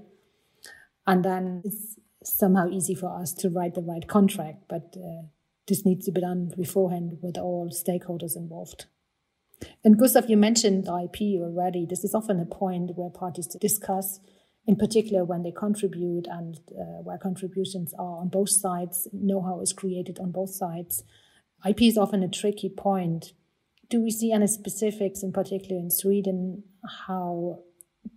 And 1.06 1.24
then 1.24 1.62
it's 1.64 1.98
somehow 2.24 2.68
easy 2.68 2.94
for 2.94 3.14
us 3.20 3.32
to 3.32 3.50
write 3.50 3.74
the 3.74 3.82
right 3.82 4.06
contract 4.08 4.64
but 4.68 4.94
uh, 4.96 5.22
this 5.68 5.84
needs 5.84 6.06
to 6.06 6.12
be 6.12 6.20
done 6.20 6.52
beforehand 6.56 7.18
with 7.22 7.38
all 7.38 7.70
stakeholders 7.70 8.36
involved. 8.36 8.86
And 9.84 9.98
gustav 9.98 10.28
you 10.28 10.36
mentioned 10.36 10.88
ip 10.88 11.20
already. 11.40 11.86
This 11.88 12.04
is 12.04 12.14
often 12.14 12.40
a 12.40 12.46
point 12.46 12.92
where 12.96 13.10
parties 13.10 13.46
discuss 13.60 14.18
in 14.66 14.76
particular 14.76 15.24
when 15.24 15.42
they 15.42 15.52
contribute 15.52 16.26
and 16.28 16.58
uh, 16.70 17.02
where 17.02 17.18
contributions 17.18 17.94
are 17.98 18.18
on 18.18 18.28
both 18.28 18.50
sides 18.50 19.08
know-how 19.12 19.60
is 19.60 19.72
created 19.72 20.18
on 20.20 20.30
both 20.30 20.50
sides. 20.50 21.02
Ip 21.66 21.80
is 21.82 21.98
often 21.98 22.22
a 22.22 22.28
tricky 22.28 22.68
point. 22.68 23.32
Do 23.88 24.00
we 24.00 24.10
see 24.10 24.32
any 24.32 24.46
specifics, 24.46 25.22
in 25.22 25.32
particular 25.32 25.80
in 25.80 25.90
Sweden, 25.90 26.64
how 27.06 27.60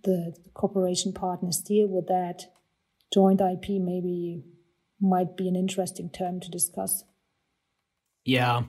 the 0.02 0.34
cooperation 0.54 1.12
partners 1.12 1.58
deal 1.58 1.88
with 1.88 2.06
that? 2.08 2.46
Joint 3.16 3.40
IP 3.40 3.80
maybe 3.80 4.42
might 5.00 5.38
be 5.38 5.48
an 5.48 5.56
interesting 5.56 6.10
term 6.10 6.38
to 6.38 6.50
discuss. 6.50 7.02
Yeah. 8.26 8.64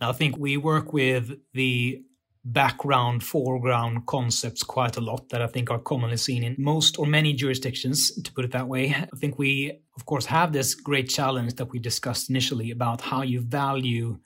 I 0.00 0.10
think 0.10 0.36
we 0.36 0.56
work 0.56 0.92
with 0.92 1.30
the 1.54 2.02
background, 2.44 3.22
foreground 3.22 4.06
concepts 4.06 4.64
quite 4.64 4.96
a 4.96 5.00
lot 5.00 5.28
that 5.28 5.40
I 5.40 5.46
think 5.46 5.70
are 5.70 5.78
commonly 5.78 6.16
seen 6.16 6.42
in 6.42 6.56
most 6.58 6.98
or 6.98 7.06
many 7.06 7.34
jurisdictions, 7.34 8.10
to 8.20 8.32
put 8.32 8.44
it 8.44 8.50
that 8.50 8.66
way. 8.66 8.96
I 8.96 9.16
think 9.16 9.38
we, 9.38 9.78
of 9.96 10.06
course, 10.06 10.26
have 10.26 10.52
this 10.52 10.74
great 10.74 11.08
challenge 11.08 11.54
that 11.54 11.70
we 11.70 11.78
discussed 11.78 12.30
initially 12.30 12.72
about 12.72 13.00
how 13.00 13.22
you 13.22 13.42
value 13.42 14.18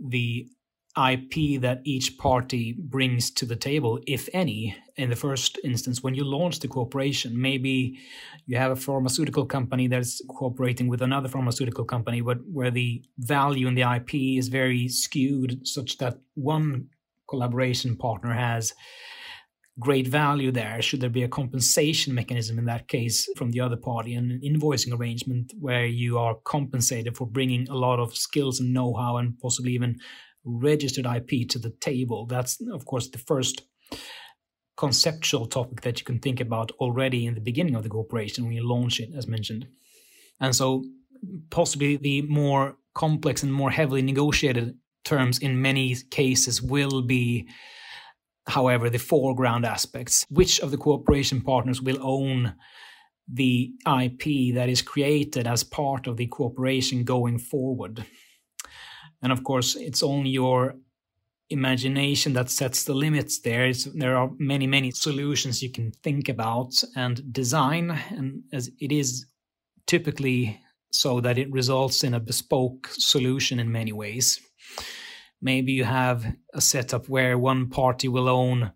the 0.00 0.48
IP 0.96 1.60
that 1.62 1.80
each 1.84 2.18
party 2.18 2.74
brings 2.78 3.30
to 3.30 3.46
the 3.46 3.56
table, 3.56 3.98
if 4.06 4.28
any, 4.34 4.76
in 4.96 5.08
the 5.08 5.16
first 5.16 5.58
instance, 5.64 6.02
when 6.02 6.14
you 6.14 6.22
launch 6.22 6.60
the 6.60 6.68
cooperation. 6.68 7.40
Maybe 7.40 7.98
you 8.44 8.58
have 8.58 8.72
a 8.72 8.76
pharmaceutical 8.76 9.46
company 9.46 9.86
that's 9.86 10.20
cooperating 10.28 10.88
with 10.88 11.00
another 11.00 11.28
pharmaceutical 11.28 11.84
company, 11.84 12.20
but 12.20 12.38
where 12.50 12.70
the 12.70 13.02
value 13.18 13.68
in 13.68 13.74
the 13.74 13.90
IP 13.90 14.14
is 14.38 14.48
very 14.48 14.88
skewed, 14.88 15.66
such 15.66 15.96
that 15.98 16.18
one 16.34 16.88
collaboration 17.26 17.96
partner 17.96 18.34
has 18.34 18.74
great 19.80 20.06
value 20.06 20.52
there. 20.52 20.82
Should 20.82 21.00
there 21.00 21.08
be 21.08 21.22
a 21.22 21.28
compensation 21.28 22.14
mechanism 22.14 22.58
in 22.58 22.66
that 22.66 22.88
case 22.88 23.26
from 23.36 23.50
the 23.50 23.60
other 23.60 23.76
party, 23.76 24.14
and 24.14 24.30
an 24.30 24.40
invoicing 24.44 24.94
arrangement 24.94 25.54
where 25.58 25.86
you 25.86 26.18
are 26.18 26.36
compensated 26.44 27.16
for 27.16 27.26
bringing 27.26 27.66
a 27.68 27.74
lot 27.74 27.98
of 27.98 28.14
skills 28.14 28.60
and 28.60 28.74
know 28.74 28.94
how 28.94 29.16
and 29.16 29.38
possibly 29.38 29.72
even 29.72 29.98
registered 30.44 31.06
IP 31.06 31.48
to 31.50 31.58
the 31.58 31.70
table. 31.80 32.26
That's, 32.26 32.58
of 32.72 32.84
course, 32.84 33.08
the 33.08 33.18
first 33.18 33.62
conceptual 34.76 35.46
topic 35.46 35.82
that 35.82 36.00
you 36.00 36.04
can 36.04 36.18
think 36.18 36.40
about 36.40 36.72
already 36.72 37.26
in 37.26 37.34
the 37.34 37.40
beginning 37.40 37.74
of 37.74 37.82
the 37.82 37.88
cooperation 37.88 38.44
when 38.44 38.54
you 38.54 38.66
launch 38.66 39.00
it, 39.00 39.10
as 39.16 39.26
mentioned. 39.26 39.66
And 40.40 40.54
so, 40.54 40.84
possibly 41.50 41.96
the 41.96 42.22
more 42.22 42.76
complex 42.94 43.42
and 43.42 43.52
more 43.52 43.70
heavily 43.70 44.02
negotiated 44.02 44.76
terms 45.04 45.38
in 45.38 45.62
many 45.62 45.94
cases 46.10 46.60
will 46.60 47.02
be, 47.02 47.48
however, 48.46 48.90
the 48.90 48.98
foreground 48.98 49.64
aspects. 49.64 50.26
Which 50.30 50.60
of 50.60 50.70
the 50.70 50.78
cooperation 50.78 51.40
partners 51.40 51.80
will 51.80 51.98
own 52.00 52.54
the 53.32 53.72
IP 53.86 54.54
that 54.54 54.68
is 54.68 54.82
created 54.82 55.46
as 55.46 55.62
part 55.62 56.06
of 56.06 56.16
the 56.16 56.26
cooperation 56.26 57.04
going 57.04 57.38
forward? 57.38 58.04
And 59.22 59.32
of 59.32 59.44
course, 59.44 59.76
it's 59.76 60.02
only 60.02 60.30
your 60.30 60.74
imagination 61.48 62.32
that 62.32 62.50
sets 62.50 62.84
the 62.84 62.94
limits 62.94 63.40
there. 63.40 63.66
It's, 63.66 63.84
there 63.84 64.16
are 64.16 64.30
many, 64.38 64.66
many 64.66 64.90
solutions 64.90 65.62
you 65.62 65.70
can 65.70 65.92
think 66.02 66.28
about 66.28 66.82
and 66.96 67.32
design. 67.32 67.90
And 68.10 68.42
as 68.52 68.70
it 68.80 68.90
is 68.90 69.26
typically 69.86 70.60
so 70.90 71.20
that 71.20 71.38
it 71.38 71.50
results 71.50 72.04
in 72.04 72.14
a 72.14 72.20
bespoke 72.20 72.88
solution 72.92 73.58
in 73.58 73.72
many 73.72 73.92
ways. 73.92 74.40
Maybe 75.40 75.72
you 75.72 75.84
have 75.84 76.24
a 76.54 76.60
setup 76.60 77.08
where 77.08 77.38
one 77.38 77.68
party 77.68 78.08
will 78.08 78.28
own 78.28 78.72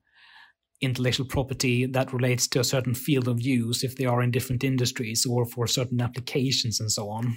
intellectual 0.81 1.26
property 1.26 1.87
that 1.87 2.12
relates 2.12 2.47
to 2.49 2.61
a 2.61 2.65
certain 2.65 2.95
field 2.95 3.29
of 3.29 3.41
use 3.41 3.83
if 3.83 3.97
they 3.97 4.05
are 4.05 4.23
in 4.23 4.31
different 4.31 4.65
industries 4.65 5.25
or 5.25 5.47
for 5.47 5.67
certain 5.67 6.00
applications 6.00 6.81
and 6.81 6.91
so 6.93 7.09
on 7.09 7.37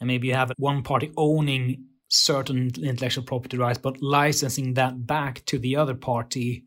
and 0.00 0.06
maybe 0.06 0.28
you 0.28 0.34
have 0.34 0.52
one 0.58 0.82
party 0.82 1.12
owning 1.16 1.84
certain 2.08 2.70
intellectual 2.82 3.24
property 3.24 3.56
rights, 3.56 3.78
but 3.78 4.00
licensing 4.02 4.74
that 4.74 5.06
back 5.06 5.44
to 5.46 5.58
the 5.58 5.76
other 5.76 5.94
party 5.94 6.64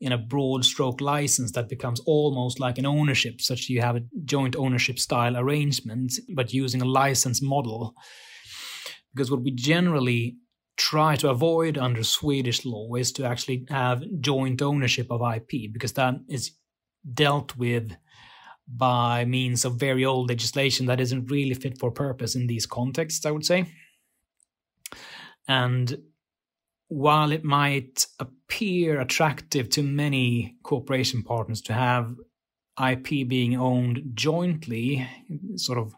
in 0.00 0.12
a 0.12 0.18
broad 0.18 0.64
stroke 0.64 1.00
license 1.00 1.52
that 1.52 1.68
becomes 1.68 2.00
almost 2.00 2.60
like 2.60 2.78
an 2.78 2.84
ownership, 2.84 3.40
such 3.40 3.68
you 3.68 3.80
have 3.80 3.96
a 3.96 4.04
joint 4.24 4.56
ownership 4.56 4.98
style 4.98 5.36
arrangement, 5.36 6.12
but 6.34 6.52
using 6.52 6.82
a 6.82 6.86
license 6.86 7.40
model. 7.40 7.94
Because 9.14 9.30
what 9.30 9.42
we 9.42 9.52
generally 9.52 10.36
try 10.76 11.14
to 11.16 11.30
avoid 11.30 11.78
under 11.78 12.02
Swedish 12.02 12.64
law 12.66 12.94
is 12.96 13.12
to 13.12 13.24
actually 13.24 13.64
have 13.70 14.02
joint 14.20 14.60
ownership 14.60 15.06
of 15.10 15.22
IP, 15.22 15.72
because 15.72 15.92
that 15.92 16.16
is 16.28 16.50
dealt 17.12 17.56
with 17.56 17.96
by 18.66 19.24
means 19.24 19.64
of 19.64 19.74
very 19.76 20.04
old 20.04 20.28
legislation 20.28 20.86
that 20.86 21.00
isn't 21.00 21.30
really 21.30 21.54
fit 21.54 21.78
for 21.78 21.90
purpose 21.90 22.34
in 22.34 22.46
these 22.46 22.66
contexts, 22.66 23.26
I 23.26 23.30
would 23.30 23.44
say. 23.44 23.66
And 25.46 25.98
while 26.88 27.32
it 27.32 27.44
might 27.44 28.06
appear 28.18 29.00
attractive 29.00 29.68
to 29.70 29.82
many 29.82 30.56
corporation 30.62 31.22
partners 31.22 31.60
to 31.62 31.72
have 31.72 32.14
IP 32.82 33.28
being 33.28 33.56
owned 33.56 34.12
jointly, 34.14 35.06
sort 35.56 35.78
of 35.78 35.94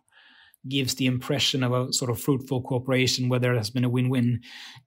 gives 0.69 0.97
the 0.97 1.07
impression 1.07 1.63
of 1.63 1.73
a 1.73 1.93
sort 1.93 2.11
of 2.11 2.21
fruitful 2.21 2.61
cooperation 2.63 3.29
where 3.29 3.39
there 3.39 3.55
has 3.55 3.71
been 3.71 3.85
a 3.85 3.89
win 3.89 4.09
win. 4.09 4.41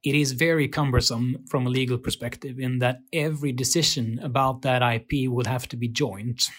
It 0.03 0.13
is 0.13 0.33
very 0.33 0.67
cumbersome 0.67 1.45
from 1.49 1.65
a 1.65 1.69
legal 1.69 1.97
perspective 1.97 2.59
in 2.59 2.79
that 2.79 2.97
every 3.13 3.53
decision 3.53 4.19
about 4.21 4.61
that 4.63 4.81
IP 4.81 5.29
would 5.29 5.47
have 5.47 5.67
to 5.69 5.77
be 5.77 5.87
joint. 5.87 6.49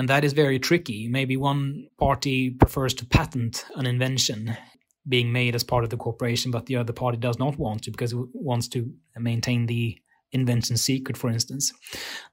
And 0.00 0.08
that 0.08 0.24
is 0.24 0.32
very 0.32 0.58
tricky. 0.58 1.08
Maybe 1.08 1.36
one 1.36 1.86
party 1.98 2.48
prefers 2.48 2.94
to 2.94 3.04
patent 3.04 3.66
an 3.76 3.84
invention 3.84 4.56
being 5.06 5.30
made 5.30 5.54
as 5.54 5.62
part 5.62 5.84
of 5.84 5.90
the 5.90 5.98
corporation, 5.98 6.50
but 6.50 6.64
the 6.64 6.76
other 6.76 6.94
party 6.94 7.18
does 7.18 7.38
not 7.38 7.58
want 7.58 7.82
to 7.82 7.90
because 7.90 8.14
it 8.14 8.18
wants 8.32 8.66
to 8.68 8.90
maintain 9.18 9.66
the 9.66 9.98
invention 10.32 10.78
secret, 10.78 11.18
for 11.18 11.28
instance. 11.28 11.70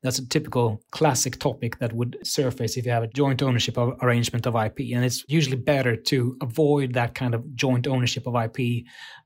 That's 0.01 0.17
a 0.17 0.29
typical 0.29 0.81
classic 0.91 1.39
topic 1.39 1.77
that 1.79 1.91
would 1.91 2.17
surface 2.23 2.77
if 2.77 2.85
you 2.85 2.93
have 2.93 3.03
a 3.03 3.07
joint 3.07 3.43
ownership 3.43 3.77
of 3.77 3.97
arrangement 4.01 4.47
of 4.47 4.55
IP. 4.55 4.95
And 4.95 5.03
it's 5.03 5.25
usually 5.27 5.57
better 5.57 5.97
to 5.97 6.37
avoid 6.41 6.93
that 6.93 7.15
kind 7.15 7.35
of 7.35 7.53
joint 7.53 7.85
ownership 7.85 8.25
of 8.27 8.35
IP 8.37 8.85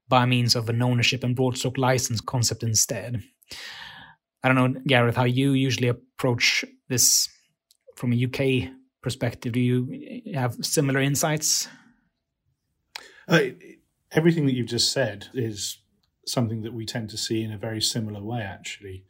by 0.09 0.25
means 0.25 0.55
of 0.55 0.67
an 0.67 0.81
ownership 0.81 1.23
and 1.23 1.35
broad 1.35 1.59
stroke 1.59 1.77
license 1.77 2.21
concept 2.21 2.63
instead. 2.63 3.21
I 4.43 4.47
don't 4.47 4.55
know, 4.55 4.81
Gareth, 4.87 5.15
how 5.15 5.25
you 5.25 5.51
usually 5.51 5.89
approach 5.89 6.65
this 6.89 7.29
from 8.01 8.13
a 8.13 8.25
UK 8.25 8.71
perspective. 9.03 9.53
Do 9.53 9.59
you 9.59 10.33
have 10.33 10.55
similar 10.65 10.99
insights? 10.99 11.67
Uh, 13.27 13.41
everything 14.11 14.47
that 14.47 14.53
you've 14.53 14.65
just 14.65 14.91
said 14.91 15.27
is 15.35 15.77
something 16.25 16.63
that 16.63 16.73
we 16.73 16.87
tend 16.87 17.11
to 17.11 17.17
see 17.17 17.43
in 17.43 17.53
a 17.53 17.59
very 17.59 17.79
similar 17.79 18.19
way, 18.19 18.41
actually, 18.41 19.05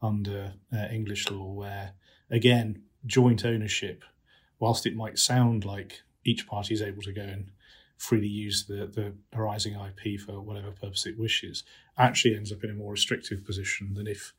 under 0.00 0.54
uh, 0.72 0.86
English 0.90 1.30
law, 1.30 1.52
where 1.52 1.92
again, 2.30 2.82
joint 3.04 3.44
ownership, 3.44 4.04
whilst 4.58 4.86
it 4.86 4.96
might 4.96 5.18
sound 5.18 5.66
like 5.66 6.00
each 6.24 6.46
party 6.46 6.72
is 6.72 6.80
able 6.80 7.02
to 7.02 7.12
go 7.12 7.22
and 7.22 7.50
freely 7.98 8.26
use 8.26 8.64
the, 8.66 8.86
the 8.86 9.12
arising 9.38 9.74
IP 9.74 10.18
for 10.18 10.40
whatever 10.40 10.70
purpose 10.70 11.04
it 11.04 11.18
wishes, 11.18 11.62
actually 11.98 12.34
ends 12.34 12.50
up 12.50 12.64
in 12.64 12.70
a 12.70 12.74
more 12.74 12.92
restrictive 12.92 13.44
position 13.44 13.92
than 13.92 14.06
if, 14.06 14.32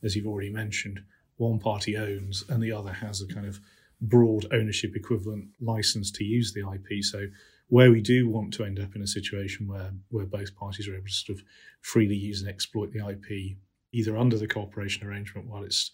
as 0.00 0.14
you've 0.14 0.28
already 0.28 0.50
mentioned, 0.50 1.00
one 1.38 1.58
party 1.58 1.96
owns 1.96 2.44
and 2.48 2.62
the 2.62 2.72
other 2.72 2.92
has 2.92 3.22
a 3.22 3.26
kind 3.26 3.46
of 3.46 3.60
broad 4.00 4.46
ownership 4.52 4.94
equivalent 4.94 5.48
license 5.60 6.10
to 6.12 6.24
use 6.24 6.52
the 6.52 6.60
IP. 6.60 7.02
So 7.02 7.26
where 7.68 7.90
we 7.90 8.00
do 8.00 8.28
want 8.28 8.52
to 8.54 8.64
end 8.64 8.78
up 8.78 8.94
in 8.94 9.02
a 9.02 9.06
situation 9.06 9.66
where 9.66 9.92
where 10.10 10.26
both 10.26 10.54
parties 10.56 10.88
are 10.88 10.94
able 10.94 11.06
to 11.06 11.12
sort 11.12 11.38
of 11.38 11.44
freely 11.80 12.14
use 12.14 12.40
and 12.40 12.50
exploit 12.50 12.92
the 12.92 13.06
IP, 13.06 13.56
either 13.92 14.16
under 14.16 14.38
the 14.38 14.46
cooperation 14.46 15.06
arrangement 15.06 15.48
while 15.48 15.62
it's 15.62 15.90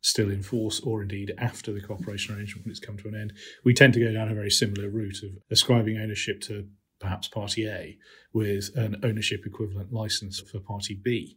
still 0.00 0.30
in 0.30 0.42
force, 0.42 0.80
or 0.80 1.02
indeed 1.02 1.34
after 1.38 1.72
the 1.72 1.80
cooperation 1.80 2.34
arrangement 2.34 2.64
when 2.64 2.70
it's 2.70 2.80
come 2.80 2.96
to 2.96 3.08
an 3.08 3.16
end, 3.16 3.32
we 3.64 3.74
tend 3.74 3.92
to 3.92 4.00
go 4.00 4.12
down 4.12 4.30
a 4.30 4.34
very 4.34 4.50
similar 4.50 4.88
route 4.88 5.22
of 5.24 5.30
ascribing 5.50 5.98
ownership 5.98 6.40
to 6.40 6.66
perhaps 7.00 7.28
party 7.28 7.68
A 7.68 7.96
with 8.32 8.70
an 8.76 8.96
ownership 9.02 9.44
equivalent 9.44 9.92
license 9.92 10.40
for 10.40 10.60
party 10.60 10.94
B. 10.94 11.36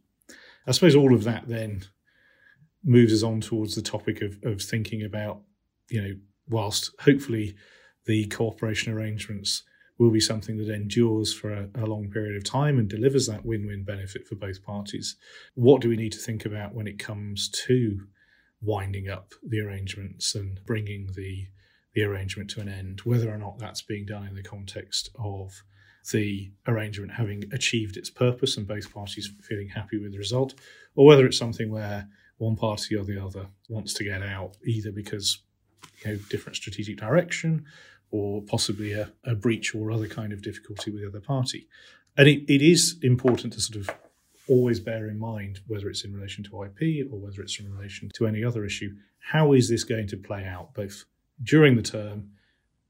I 0.66 0.72
suppose 0.72 0.94
all 0.94 1.12
of 1.12 1.24
that 1.24 1.48
then 1.48 1.82
moves 2.84 3.12
us 3.12 3.22
on 3.22 3.40
towards 3.40 3.74
the 3.74 3.82
topic 3.82 4.22
of, 4.22 4.38
of 4.44 4.60
thinking 4.60 5.02
about, 5.02 5.40
you 5.90 6.02
know, 6.02 6.14
whilst 6.48 6.90
hopefully 7.00 7.54
the 8.06 8.26
cooperation 8.26 8.92
arrangements 8.92 9.62
will 9.98 10.10
be 10.10 10.20
something 10.20 10.56
that 10.56 10.68
endures 10.68 11.32
for 11.32 11.52
a, 11.52 11.68
a, 11.76 11.86
long 11.86 12.10
period 12.10 12.36
of 12.36 12.42
time 12.42 12.78
and 12.78 12.88
delivers 12.88 13.26
that 13.26 13.44
win 13.44 13.66
win 13.66 13.84
benefit 13.84 14.26
for 14.26 14.34
both 14.34 14.62
parties. 14.64 15.16
What 15.54 15.80
do 15.80 15.88
we 15.88 15.96
need 15.96 16.12
to 16.12 16.18
think 16.18 16.44
about 16.44 16.74
when 16.74 16.88
it 16.88 16.98
comes 16.98 17.48
to 17.66 18.00
winding 18.60 19.08
up 19.08 19.34
the 19.46 19.60
arrangements 19.60 20.34
and 20.34 20.60
bringing 20.66 21.08
the, 21.14 21.46
the 21.94 22.02
arrangement 22.02 22.50
to 22.50 22.60
an 22.60 22.68
end, 22.68 23.00
whether 23.04 23.32
or 23.32 23.38
not 23.38 23.58
that's 23.58 23.82
being 23.82 24.06
done 24.06 24.26
in 24.26 24.34
the 24.34 24.42
context 24.42 25.10
of 25.16 25.62
the 26.10 26.50
arrangement 26.66 27.12
having 27.12 27.44
achieved 27.52 27.96
its 27.96 28.10
purpose 28.10 28.56
and 28.56 28.66
both 28.66 28.92
parties 28.92 29.30
feeling 29.42 29.68
happy 29.68 29.98
with 29.98 30.12
the 30.12 30.18
result, 30.18 30.54
or 30.96 31.06
whether 31.06 31.26
it's 31.26 31.38
something 31.38 31.70
where 31.70 32.08
one 32.42 32.56
party 32.56 32.96
or 32.96 33.04
the 33.04 33.24
other 33.24 33.46
wants 33.68 33.94
to 33.94 34.04
get 34.04 34.22
out, 34.22 34.56
either 34.64 34.90
because 34.90 35.38
you 36.04 36.10
know 36.10 36.18
different 36.28 36.56
strategic 36.56 36.98
direction 36.98 37.64
or 38.10 38.42
possibly 38.42 38.92
a, 38.92 39.10
a 39.24 39.34
breach 39.34 39.74
or 39.74 39.90
other 39.90 40.08
kind 40.08 40.32
of 40.32 40.42
difficulty 40.42 40.90
with 40.90 41.00
the 41.00 41.08
other 41.08 41.20
party. 41.20 41.66
And 42.16 42.28
it, 42.28 42.52
it 42.52 42.60
is 42.60 42.98
important 43.00 43.54
to 43.54 43.60
sort 43.60 43.80
of 43.80 43.94
always 44.48 44.80
bear 44.80 45.08
in 45.08 45.18
mind, 45.18 45.60
whether 45.66 45.88
it's 45.88 46.04
in 46.04 46.12
relation 46.12 46.44
to 46.44 46.64
IP 46.64 47.10
or 47.10 47.18
whether 47.18 47.40
it's 47.40 47.58
in 47.58 47.72
relation 47.72 48.10
to 48.14 48.26
any 48.26 48.44
other 48.44 48.64
issue, 48.64 48.94
how 49.20 49.52
is 49.52 49.70
this 49.70 49.84
going 49.84 50.08
to 50.08 50.16
play 50.16 50.44
out 50.44 50.74
both 50.74 51.04
during 51.42 51.76
the 51.76 51.82
term 51.82 52.28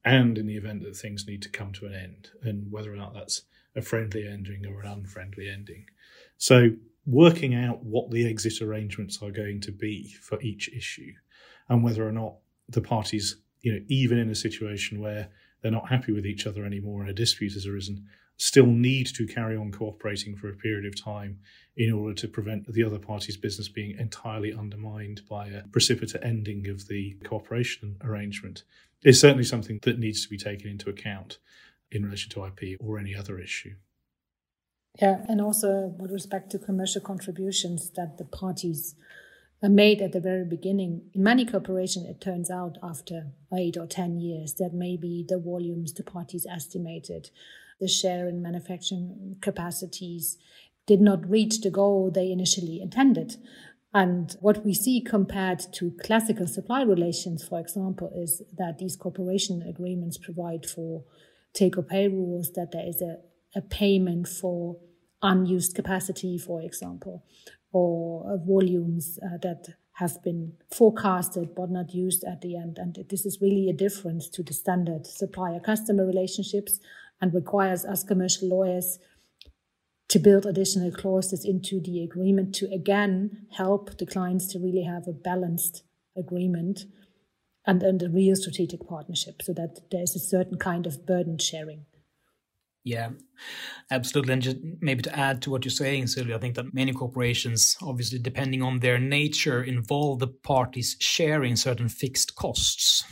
and 0.05 0.39
in 0.39 0.47
the 0.47 0.57
event 0.57 0.83
that 0.83 0.97
things 0.97 1.27
need 1.29 1.43
to 1.43 1.49
come 1.49 1.73
to 1.73 1.87
an 1.87 1.95
end, 1.95 2.31
and 2.43 2.73
whether 2.73 2.93
or 2.93 2.97
not 2.97 3.15
that's 3.15 3.43
a 3.77 3.83
friendly 3.83 4.27
ending 4.27 4.67
or 4.67 4.81
an 4.81 4.91
unfriendly 4.91 5.49
ending. 5.49 5.85
So, 6.39 6.71
working 7.07 7.55
out 7.55 7.83
what 7.85 8.11
the 8.11 8.29
exit 8.29 8.61
arrangements 8.63 9.21
are 9.23 9.31
going 9.31 9.61
to 9.61 9.73
be 9.73 10.15
for 10.21 10.41
each 10.41 10.69
issue 10.69 11.13
and 11.69 11.83
whether 11.83 12.07
or 12.07 12.13
not 12.13 12.35
the 12.69 12.81
parties 12.81 13.37
you 13.63 13.73
know, 13.73 13.81
even 13.89 14.19
in 14.19 14.29
a 14.29 14.35
situation 14.35 15.01
where 15.01 15.29
they're 15.63 15.73
not 15.73 15.89
happy 15.89 16.13
with 16.13 16.27
each 16.27 16.47
other 16.47 16.65
anymore 16.65 17.01
and 17.01 17.11
a 17.11 17.15
dispute 17.15 17.53
has 17.55 17.67
arisen, 17.67 18.07
still 18.37 18.67
need 18.67 19.07
to 19.07 19.27
carry 19.27 19.57
on 19.57 19.71
cooperating 19.71 20.35
for 20.35 20.49
a 20.49 20.57
period 20.57 20.85
of 20.85 21.01
time 21.01 21.39
in 21.77 21.93
order 21.93 22.15
to 22.15 22.27
prevent 22.27 22.71
the 22.73 22.83
other 22.83 22.99
party's 22.99 23.37
business 23.37 23.69
being 23.69 23.97
entirely 23.99 24.53
undermined 24.53 25.23
by 25.29 25.47
a 25.47 25.63
precipitate 25.69 26.23
ending 26.25 26.69
of 26.69 26.89
the 26.89 27.17
cooperation 27.25 27.97
arrangement 28.03 28.65
is 29.05 29.21
certainly 29.21 29.45
something 29.45 29.79
that 29.83 29.99
needs 29.99 30.23
to 30.23 30.29
be 30.29 30.39
taken 30.39 30.69
into 30.69 30.91
account 30.91 31.39
in 31.91 32.05
relation 32.05 32.31
to 32.31 32.45
IP 32.45 32.79
or 32.81 32.99
any 32.99 33.15
other 33.15 33.39
issue. 33.39 33.75
Yeah, 35.01 35.25
and 35.29 35.41
also 35.41 35.95
with 35.99 36.11
respect 36.11 36.51
to 36.51 36.59
commercial 36.59 37.01
contributions 37.01 37.91
that 37.97 38.19
the 38.19 38.25
parties 38.25 38.95
uh, 39.63 39.69
made 39.69 40.03
at 40.03 40.13
the 40.13 40.21
very 40.21 40.45
beginning. 40.45 41.03
In 41.15 41.23
many 41.23 41.47
corporations, 41.47 42.09
it 42.09 42.21
turns 42.21 42.51
out 42.51 42.77
after 42.83 43.29
eight 43.57 43.77
or 43.77 43.87
10 43.87 44.21
years 44.21 44.55
that 44.55 44.75
maybe 44.75 45.25
the 45.27 45.39
volumes 45.39 45.93
the 45.93 46.03
parties 46.03 46.47
estimated, 46.51 47.31
the 47.81 47.89
share 47.89 48.29
in 48.29 48.43
manufacturing 48.43 49.37
capacities 49.41 50.37
did 50.87 51.01
not 51.01 51.29
reach 51.29 51.61
the 51.61 51.71
goal 51.71 52.11
they 52.11 52.31
initially 52.31 52.81
intended. 52.83 53.37
And 53.95 54.35
what 54.41 54.65
we 54.65 54.75
see 54.75 55.01
compared 55.01 55.61
to 55.75 55.93
classical 56.03 56.47
supply 56.47 56.83
relations, 56.83 57.47
for 57.47 57.61
example, 57.61 58.11
is 58.15 58.43
that 58.57 58.79
these 58.79 58.97
cooperation 58.97 59.63
agreements 59.63 60.19
provide 60.19 60.67
for 60.67 61.05
take 61.53 61.77
or 61.77 61.83
pay 61.83 62.09
rules, 62.09 62.53
that 62.53 62.73
there 62.73 62.87
is 62.87 63.03
a, 63.03 63.19
a 63.55 63.63
payment 63.63 64.29
for 64.29 64.77
unused 65.23 65.75
capacity, 65.75 66.39
for 66.39 66.61
example, 66.61 67.25
or 67.73 68.41
volumes 68.45 69.19
uh, 69.25 69.39
that 69.43 69.75
have 69.93 70.23
been 70.23 70.53
forecasted 70.71 71.55
but 71.55 71.71
not 71.71 71.95
used 71.95 72.25
at 72.25 72.41
the 72.41 72.57
end. 72.57 72.79
And 72.79 72.97
this 73.09 73.27
is 73.27 73.41
really 73.41 73.69
a 73.69 73.75
difference 73.75 74.29
to 74.31 74.43
the 74.43 74.55
standard 74.55 75.07
supplier 75.07 75.61
customer 75.61 76.07
relationships 76.07 76.81
and 77.21 77.35
requires 77.35 77.85
us 77.85 78.03
commercial 78.03 78.49
lawyers 78.49 78.99
to 80.09 80.19
build 80.19 80.45
additional 80.45 80.91
clauses 80.91 81.45
into 81.45 81.81
the 81.81 82.03
agreement 82.03 82.55
to 82.55 82.71
again 82.71 83.47
help 83.53 83.97
the 83.99 84.07
clients 84.07 84.47
to 84.49 84.59
really 84.59 84.83
have 84.83 85.07
a 85.07 85.13
balanced 85.13 85.85
agreement 86.17 86.85
and, 87.67 87.83
and 87.83 88.03
a 88.03 88.11
real 88.11 88.35
strategic 88.35 88.87
partnership 88.87 89.41
so 89.43 89.53
that 89.53 89.81
there's 89.91 90.17
a 90.17 90.19
certain 90.19 90.59
kind 90.59 90.87
of 90.87 91.07
burden 91.07 91.39
sharing. 91.39 91.87
Yeah, 92.85 93.11
absolutely. 93.91 94.33
And 94.33 94.43
just 94.43 94.57
maybe 94.81 95.03
to 95.03 95.17
add 95.19 95.43
to 95.43 95.51
what 95.51 95.65
you're 95.65 95.71
saying, 95.71 96.09
Sylvia, 96.09 96.37
I 96.37 96.41
think 96.41 96.57
that 96.57 96.75
many 96.75 96.93
corporations, 96.93 97.77
obviously, 97.83 98.19
depending 98.19 98.63
on 98.63 98.81
their 98.81 98.99
nature, 98.99 99.63
involve 99.63 100.19
the 100.19 100.27
parties 100.29 100.97
sharing 100.99 101.57
certain 101.57 101.89
fixed 101.89 102.35
costs. 102.35 103.05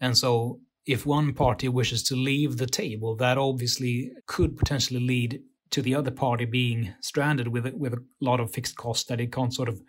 And 0.00 0.16
so, 0.16 0.60
if 0.86 1.06
one 1.06 1.34
party 1.34 1.68
wishes 1.68 2.02
to 2.04 2.16
leave 2.16 2.56
the 2.56 2.66
table, 2.66 3.16
that 3.16 3.38
obviously 3.38 4.12
could 4.26 4.56
potentially 4.56 5.00
lead 5.00 5.42
to 5.70 5.82
the 5.82 5.94
other 5.94 6.10
party 6.10 6.44
being 6.44 6.94
stranded 7.00 7.48
with 7.48 7.72
with 7.74 7.94
a 7.94 8.04
lot 8.20 8.40
of 8.40 8.52
fixed 8.52 8.76
costs 8.76 9.04
that 9.08 9.20
it 9.20 9.32
can't 9.32 9.54
sort 9.54 9.68
of 9.68 9.80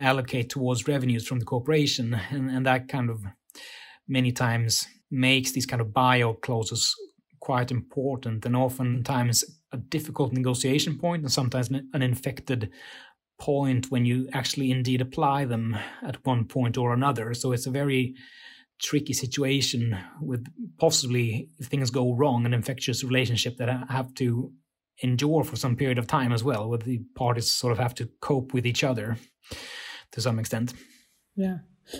allocate 0.00 0.50
towards 0.50 0.88
revenues 0.88 1.26
from 1.26 1.40
the 1.40 1.44
corporation, 1.44 2.14
and, 2.30 2.50
and 2.50 2.66
that 2.66 2.88
kind 2.88 3.10
of 3.10 3.24
many 4.08 4.32
times 4.32 4.86
makes 5.10 5.52
these 5.52 5.66
kind 5.66 5.82
of 5.82 5.88
buyout 5.88 6.40
clauses 6.42 6.94
quite 7.44 7.70
important 7.70 8.46
and 8.46 8.56
oftentimes 8.56 9.44
a 9.70 9.76
difficult 9.76 10.32
negotiation 10.32 10.98
point 10.98 11.22
and 11.22 11.30
sometimes 11.30 11.68
an 11.68 12.02
infected 12.02 12.70
point 13.38 13.90
when 13.90 14.06
you 14.06 14.26
actually 14.32 14.70
indeed 14.70 15.02
apply 15.02 15.44
them 15.44 15.76
at 16.02 16.24
one 16.24 16.46
point 16.46 16.78
or 16.78 16.94
another. 16.94 17.34
So 17.34 17.52
it's 17.52 17.66
a 17.66 17.70
very 17.70 18.14
tricky 18.80 19.12
situation 19.12 19.94
with 20.22 20.46
possibly, 20.78 21.50
if 21.58 21.66
things 21.66 21.90
go 21.90 22.14
wrong, 22.14 22.46
an 22.46 22.54
infectious 22.54 23.04
relationship 23.04 23.58
that 23.58 23.68
I 23.68 23.84
have 23.90 24.14
to 24.14 24.50
endure 25.02 25.44
for 25.44 25.56
some 25.56 25.76
period 25.76 25.98
of 25.98 26.06
time 26.06 26.32
as 26.32 26.42
well, 26.42 26.70
where 26.70 26.78
the 26.78 27.02
parties 27.14 27.52
sort 27.52 27.72
of 27.72 27.78
have 27.78 27.94
to 27.96 28.08
cope 28.22 28.54
with 28.54 28.64
each 28.64 28.82
other 28.82 29.18
to 30.12 30.20
some 30.22 30.38
extent. 30.38 30.72
Yeah. 31.36 31.58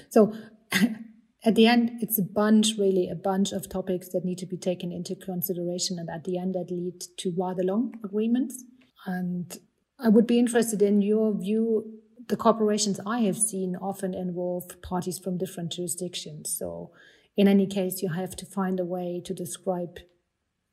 So 0.09 0.33
at 1.45 1.55
the 1.55 1.67
end, 1.67 1.93
it's 2.01 2.19
a 2.19 2.23
bunch, 2.23 2.75
really, 2.79 3.09
a 3.09 3.15
bunch 3.15 3.53
of 3.53 3.69
topics 3.69 4.09
that 4.11 4.25
need 4.25 4.39
to 4.39 4.47
be 4.47 4.57
taken 4.57 4.91
into 4.91 5.15
consideration. 5.15 5.99
And 5.99 6.09
at 6.09 6.25
the 6.25 6.39
end, 6.39 6.55
that 6.55 6.71
lead 6.71 7.03
to 7.19 7.35
rather 7.37 7.63
long 7.63 7.95
agreements. 8.03 8.65
And 9.07 9.57
I 9.99 10.09
would 10.09 10.27
be 10.27 10.39
interested 10.39 10.81
in 10.81 11.03
your 11.03 11.39
view. 11.39 12.01
The 12.29 12.37
corporations 12.37 12.99
I 13.07 13.21
have 13.21 13.37
seen 13.37 13.77
often 13.77 14.15
involve 14.15 14.81
parties 14.81 15.19
from 15.19 15.37
different 15.37 15.73
jurisdictions. 15.73 16.57
So, 16.59 16.93
in 17.37 17.47
any 17.49 17.67
case, 17.67 18.01
you 18.01 18.11
have 18.11 18.35
to 18.37 18.47
find 18.47 18.81
a 18.81 18.85
way 18.85 19.21
to 19.25 19.35
describe 19.35 19.99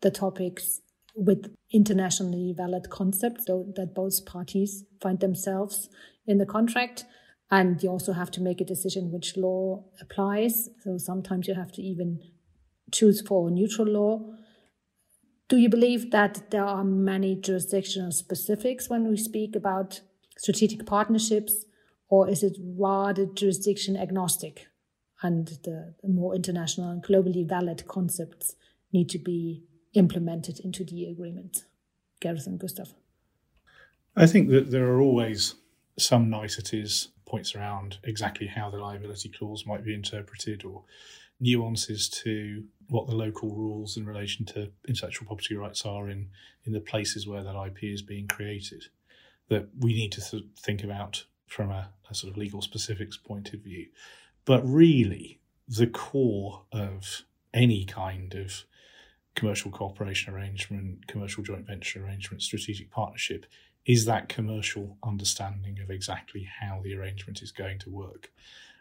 the 0.02 0.12
topics 0.12 0.80
with 1.16 1.54
internationally 1.74 2.54
valid 2.56 2.90
concepts 2.90 3.46
so 3.48 3.74
that 3.76 3.94
both 3.94 4.26
parties 4.26 4.86
find 5.02 5.20
themselves 5.20 5.90
in 6.26 6.38
the 6.38 6.46
contract. 6.46 7.04
And 7.52 7.84
you 7.84 7.90
also 7.90 8.14
have 8.14 8.32
to 8.32 8.42
make 8.42 8.62
a 8.62 8.66
decision 8.66 9.12
which 9.12 9.36
law 9.36 9.84
applies. 10.00 10.70
So 10.84 10.98
sometimes 10.98 11.48
you 11.48 11.54
have 11.54 11.74
to 11.74 11.82
even 11.82 12.22
choose 12.92 13.22
for 13.22 13.52
neutral 13.52 13.88
law. 13.88 14.34
Do 15.50 15.58
you 15.58 15.68
believe 15.68 16.12
that 16.12 16.50
there 16.52 16.64
are 16.64 16.86
many 16.86 17.36
jurisdictional 17.36 18.14
specifics 18.14 18.90
when 18.90 19.10
we 19.10 19.18
speak 19.18 19.56
about 19.56 20.00
strategic 20.38 20.86
partnerships, 20.86 21.66
or 22.08 22.30
is 22.30 22.42
it 22.42 22.58
rather 22.78 23.26
jurisdiction 23.26 23.98
agnostic 23.98 24.68
and 25.22 25.50
the, 25.64 25.94
the 26.02 26.08
more 26.08 26.34
international 26.34 26.90
and 26.90 27.04
globally 27.04 27.48
valid 27.48 27.86
concepts 27.86 28.56
need 28.94 29.10
to 29.10 29.20
be 29.20 29.66
implemented 29.94 30.62
into 30.62 30.86
the 30.86 31.06
agreement? 31.10 31.66
Gareth 32.22 32.48
and 32.48 32.60
Gustav. 32.60 32.94
I 34.16 34.28
think 34.28 34.50
that 34.50 34.72
there 34.72 34.88
are 34.88 35.02
always 35.02 35.56
some 35.98 36.30
niceties, 36.30 37.10
points 37.26 37.56
around 37.56 37.98
exactly 38.04 38.48
how 38.48 38.70
the 38.70 38.78
liability 38.78 39.30
clause 39.30 39.66
might 39.66 39.86
be 39.86 39.94
interpreted 39.94 40.66
or 40.66 40.84
nuances 41.40 42.10
to 42.10 42.64
what 42.90 43.08
the 43.08 43.16
local 43.16 43.56
rules 43.56 43.96
in 43.98 44.06
relation 44.06 44.46
to 44.46 44.70
intellectual 44.88 45.26
property 45.26 45.56
rights 45.56 45.86
are 45.86 46.10
in, 46.10 46.30
in 46.66 46.74
the 46.74 46.82
places 46.82 47.26
where 47.26 47.44
that 47.44 47.56
IP 47.56 47.84
is 47.84 48.02
being 48.02 48.28
created 48.28 48.84
that 49.48 49.68
we 49.80 49.94
need 49.94 50.12
to 50.12 50.22
th- 50.22 50.44
think 50.58 50.84
about 50.84 51.26
from 51.48 51.72
a, 51.72 51.90
a 52.10 52.16
sort 52.16 52.32
of 52.32 52.38
legal 52.38 52.62
specifics 52.62 53.18
point 53.18 53.54
of 53.54 53.60
view. 53.60 53.88
But 54.46 54.62
really, 54.66 55.40
the 55.68 55.88
core 55.88 56.64
of 56.72 57.24
any 57.54 57.86
kind 57.86 58.34
of 58.34 58.64
commercial 59.36 59.72
cooperation 59.72 60.34
arrangement, 60.34 61.08
commercial 61.08 61.44
joint 61.44 61.68
venture 61.68 62.06
arrangement, 62.06 62.44
strategic 62.44 62.92
partnership 62.92 63.46
is 63.86 64.06
that 64.06 64.30
commercial 64.30 64.98
understanding 65.04 65.80
of 65.82 65.90
exactly 65.90 66.48
how 66.60 66.82
the 66.84 66.96
arrangement 66.96 67.42
is 67.42 67.52
going 67.52 67.80
to 67.80 67.90
work. 67.90 68.32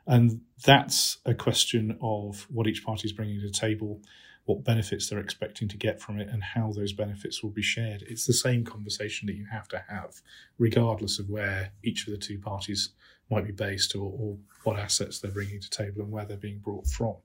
And 0.06 0.42
that's 0.64 1.18
a 1.24 1.34
question 1.34 1.96
of 2.00 2.46
what 2.50 2.66
each 2.66 2.84
party 2.84 3.06
is 3.06 3.12
bringing 3.12 3.40
to 3.40 3.46
the 3.46 3.52
table, 3.52 4.00
what 4.44 4.64
benefits 4.64 5.08
they're 5.08 5.20
expecting 5.20 5.68
to 5.68 5.76
get 5.76 6.00
from 6.00 6.18
it, 6.18 6.28
and 6.28 6.42
how 6.42 6.72
those 6.72 6.92
benefits 6.92 7.42
will 7.42 7.50
be 7.50 7.62
shared. 7.62 8.02
It's 8.02 8.26
the 8.26 8.32
same 8.32 8.64
conversation 8.64 9.26
that 9.26 9.36
you 9.36 9.46
have 9.50 9.68
to 9.68 9.84
have, 9.88 10.20
regardless 10.58 11.18
of 11.18 11.30
where 11.30 11.72
each 11.82 12.06
of 12.06 12.12
the 12.12 12.18
two 12.18 12.38
parties 12.38 12.90
might 13.30 13.46
be 13.46 13.52
based 13.52 13.94
or, 13.94 14.12
or 14.18 14.36
what 14.64 14.78
assets 14.78 15.20
they're 15.20 15.30
bringing 15.30 15.60
to 15.60 15.70
table 15.70 16.02
and 16.02 16.10
where 16.10 16.24
they're 16.24 16.36
being 16.36 16.58
brought 16.58 16.86
from. 16.86 17.16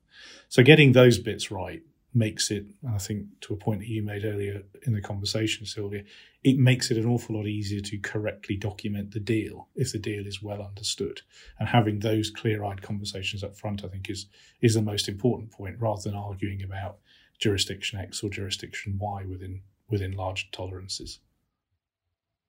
So, 0.48 0.64
getting 0.64 0.92
those 0.92 1.18
bits 1.18 1.52
right 1.52 1.82
makes 2.16 2.50
it, 2.50 2.66
I 2.90 2.98
think, 2.98 3.28
to 3.42 3.54
a 3.54 3.58
point 3.58 3.82
that 3.82 3.90
you 3.90 4.02
made 4.02 4.24
earlier 4.24 4.64
in 4.84 4.94
the 4.94 5.02
conversation, 5.02 5.66
Sylvia, 5.66 6.04
it 6.44 6.58
makes 6.58 6.90
it 6.90 6.98
an 6.98 7.06
awful 7.06 7.36
lot 7.36 7.48
easier 7.48 7.82
to 7.82 7.98
correctly 7.98 8.56
document 8.56 9.12
the 9.12 9.20
deal 9.20 9.68
if 9.76 9.92
the 9.92 10.00
deal 10.00 10.26
is 10.26 10.42
well 10.42 10.62
understood. 10.62 11.22
And 11.60 11.68
having 11.70 12.00
those 12.00 12.30
clear-eyed 12.30 12.82
conversations 12.82 13.44
up 13.44 13.58
front, 13.58 13.84
I 13.84 13.88
think, 13.88 14.10
is 14.10 14.28
is 14.62 14.76
the 14.76 14.82
most 14.82 15.10
important 15.10 15.52
point, 15.52 15.76
rather 15.80 16.02
than 16.04 16.16
arguing 16.16 16.64
about 16.64 16.98
jurisdiction 17.38 18.00
X 18.00 18.24
or 18.24 18.30
jurisdiction 18.30 18.98
Y 19.00 19.26
within 19.26 19.62
within 19.90 20.14
large 20.14 20.50
tolerances. 20.52 21.20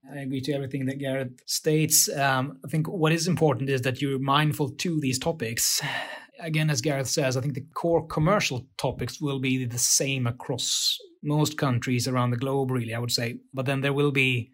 I 0.09 0.21
agree 0.21 0.41
to 0.43 0.53
everything 0.53 0.87
that 0.87 0.99
Gareth 0.99 1.43
states. 1.47 2.09
Um, 2.09 2.61
I 2.65 2.69
think 2.69 2.87
what 2.87 3.13
is 3.13 3.27
important 3.27 3.69
is 3.69 3.83
that 3.83 4.01
you're 4.01 4.21
mindful 4.21 4.71
to 4.71 5.01
these 5.01 5.19
topics 5.19 5.83
again, 6.41 6.71
as 6.71 6.81
Gareth 6.81 7.09
says, 7.09 7.37
I 7.37 7.41
think 7.41 7.55
the 7.55 7.67
core 7.75 8.07
commercial 8.07 8.67
topics 8.79 9.21
will 9.21 9.39
be 9.39 9.65
the 9.65 9.79
same 9.79 10.27
across 10.27 10.99
most 11.23 11.59
countries 11.59 12.07
around 12.09 12.31
the 12.31 12.37
globe, 12.37 12.71
really, 12.71 12.95
I 12.95 12.99
would 12.99 13.13
say. 13.13 13.39
But 13.53 13.67
then 13.67 13.81
there 13.81 13.93
will 13.93 14.13
be 14.13 14.53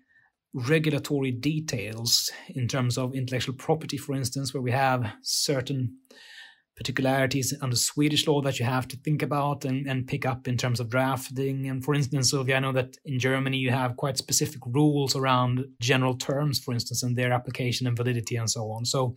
regulatory 0.55 1.31
details 1.31 2.31
in 2.49 2.69
terms 2.69 2.99
of 2.99 3.15
intellectual 3.15 3.55
property, 3.55 3.97
for 3.97 4.15
instance, 4.15 4.53
where 4.53 4.63
we 4.63 4.71
have 4.71 5.13
certain 5.23 5.97
particularities 6.77 7.55
under 7.61 7.77
Swedish 7.77 8.27
law 8.27 8.41
that 8.41 8.59
you 8.59 8.65
have 8.65 8.89
to 8.89 8.97
think 8.97 9.23
about 9.23 9.65
and, 9.65 9.87
and 9.87 10.07
pick 10.07 10.25
up 10.25 10.49
in 10.49 10.57
terms 10.57 10.81
of 10.81 10.89
drafting. 10.89 11.69
And 11.69 11.85
for 11.85 11.95
instance, 11.95 12.31
Sylvia, 12.31 12.57
I 12.57 12.61
know 12.61 12.73
that 12.73 12.97
in 13.05 13.19
Germany 13.19 13.59
you 13.59 13.71
have 13.71 13.97
quite 13.97 14.17
specific 14.17 14.63
rules 14.67 15.15
around 15.15 15.65
general 15.81 16.17
terms, 16.17 16.59
for 16.59 16.73
instance, 16.73 17.03
and 17.03 17.17
their 17.17 17.33
application 17.33 17.87
and 17.87 17.97
validity 17.97 18.37
and 18.37 18.51
so 18.51 18.71
on. 18.73 18.85
So 18.85 19.15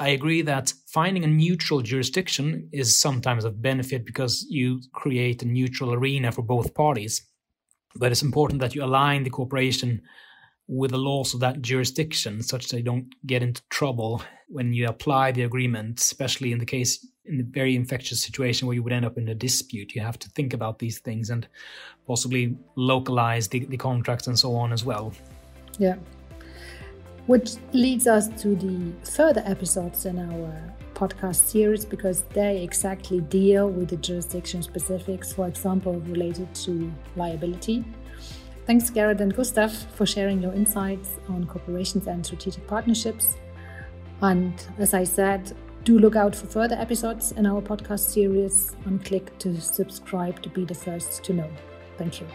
I 0.00 0.08
agree 0.08 0.40
that 0.42 0.72
finding 0.86 1.24
a 1.24 1.28
neutral 1.28 1.82
jurisdiction 1.82 2.70
is 2.72 2.98
sometimes 2.98 3.44
of 3.44 3.60
benefit 3.60 4.06
because 4.06 4.46
you 4.48 4.80
create 4.94 5.42
a 5.42 5.46
neutral 5.46 5.92
arena 5.92 6.32
for 6.32 6.40
both 6.40 6.72
parties. 6.72 7.22
But 7.94 8.10
it's 8.10 8.22
important 8.22 8.62
that 8.62 8.74
you 8.74 8.82
align 8.82 9.24
the 9.24 9.30
cooperation 9.30 10.00
with 10.66 10.92
the 10.92 10.98
laws 10.98 11.34
of 11.34 11.40
that 11.40 11.60
jurisdiction 11.60 12.42
such 12.42 12.68
that 12.68 12.78
you 12.78 12.82
don't 12.82 13.14
get 13.26 13.42
into 13.42 13.60
trouble 13.68 14.22
when 14.48 14.72
you 14.72 14.88
apply 14.88 15.32
the 15.32 15.42
agreement, 15.42 16.00
especially 16.00 16.52
in 16.52 16.58
the 16.58 16.64
case 16.64 17.06
in 17.26 17.36
the 17.36 17.44
very 17.44 17.76
infectious 17.76 18.22
situation 18.22 18.66
where 18.66 18.74
you 18.74 18.82
would 18.82 18.94
end 18.94 19.04
up 19.04 19.18
in 19.18 19.28
a 19.28 19.34
dispute. 19.34 19.94
You 19.94 20.00
have 20.00 20.18
to 20.20 20.30
think 20.30 20.54
about 20.54 20.78
these 20.78 20.98
things 20.98 21.28
and 21.28 21.46
possibly 22.06 22.56
localize 22.74 23.48
the, 23.48 23.66
the 23.66 23.76
contracts 23.76 24.28
and 24.28 24.38
so 24.38 24.56
on 24.56 24.72
as 24.72 24.82
well. 24.82 25.12
Yeah, 25.78 25.96
which 27.30 27.52
leads 27.72 28.08
us 28.08 28.26
to 28.42 28.56
the 28.56 28.92
further 29.08 29.40
episodes 29.46 30.04
in 30.04 30.18
our 30.18 30.52
podcast 30.94 31.36
series 31.36 31.84
because 31.84 32.22
they 32.34 32.60
exactly 32.60 33.20
deal 33.20 33.70
with 33.70 33.88
the 33.90 33.96
jurisdiction 33.98 34.60
specifics, 34.64 35.32
for 35.32 35.46
example, 35.46 36.00
related 36.14 36.52
to 36.56 36.92
liability. 37.14 37.84
Thanks, 38.66 38.90
Gareth 38.90 39.20
and 39.20 39.32
Gustav, 39.32 39.72
for 39.94 40.06
sharing 40.06 40.42
your 40.42 40.52
insights 40.52 41.20
on 41.28 41.46
corporations 41.46 42.08
and 42.08 42.26
strategic 42.26 42.66
partnerships. 42.66 43.36
And 44.22 44.52
as 44.78 44.92
I 44.92 45.04
said, 45.04 45.56
do 45.84 46.00
look 46.00 46.16
out 46.16 46.34
for 46.34 46.48
further 46.48 46.74
episodes 46.74 47.30
in 47.30 47.46
our 47.46 47.62
podcast 47.62 48.10
series 48.10 48.74
and 48.86 49.04
click 49.04 49.38
to 49.38 49.60
subscribe 49.60 50.42
to 50.42 50.48
be 50.48 50.64
the 50.64 50.74
first 50.74 51.22
to 51.22 51.32
know. 51.32 51.50
Thank 51.96 52.20
you. 52.20 52.26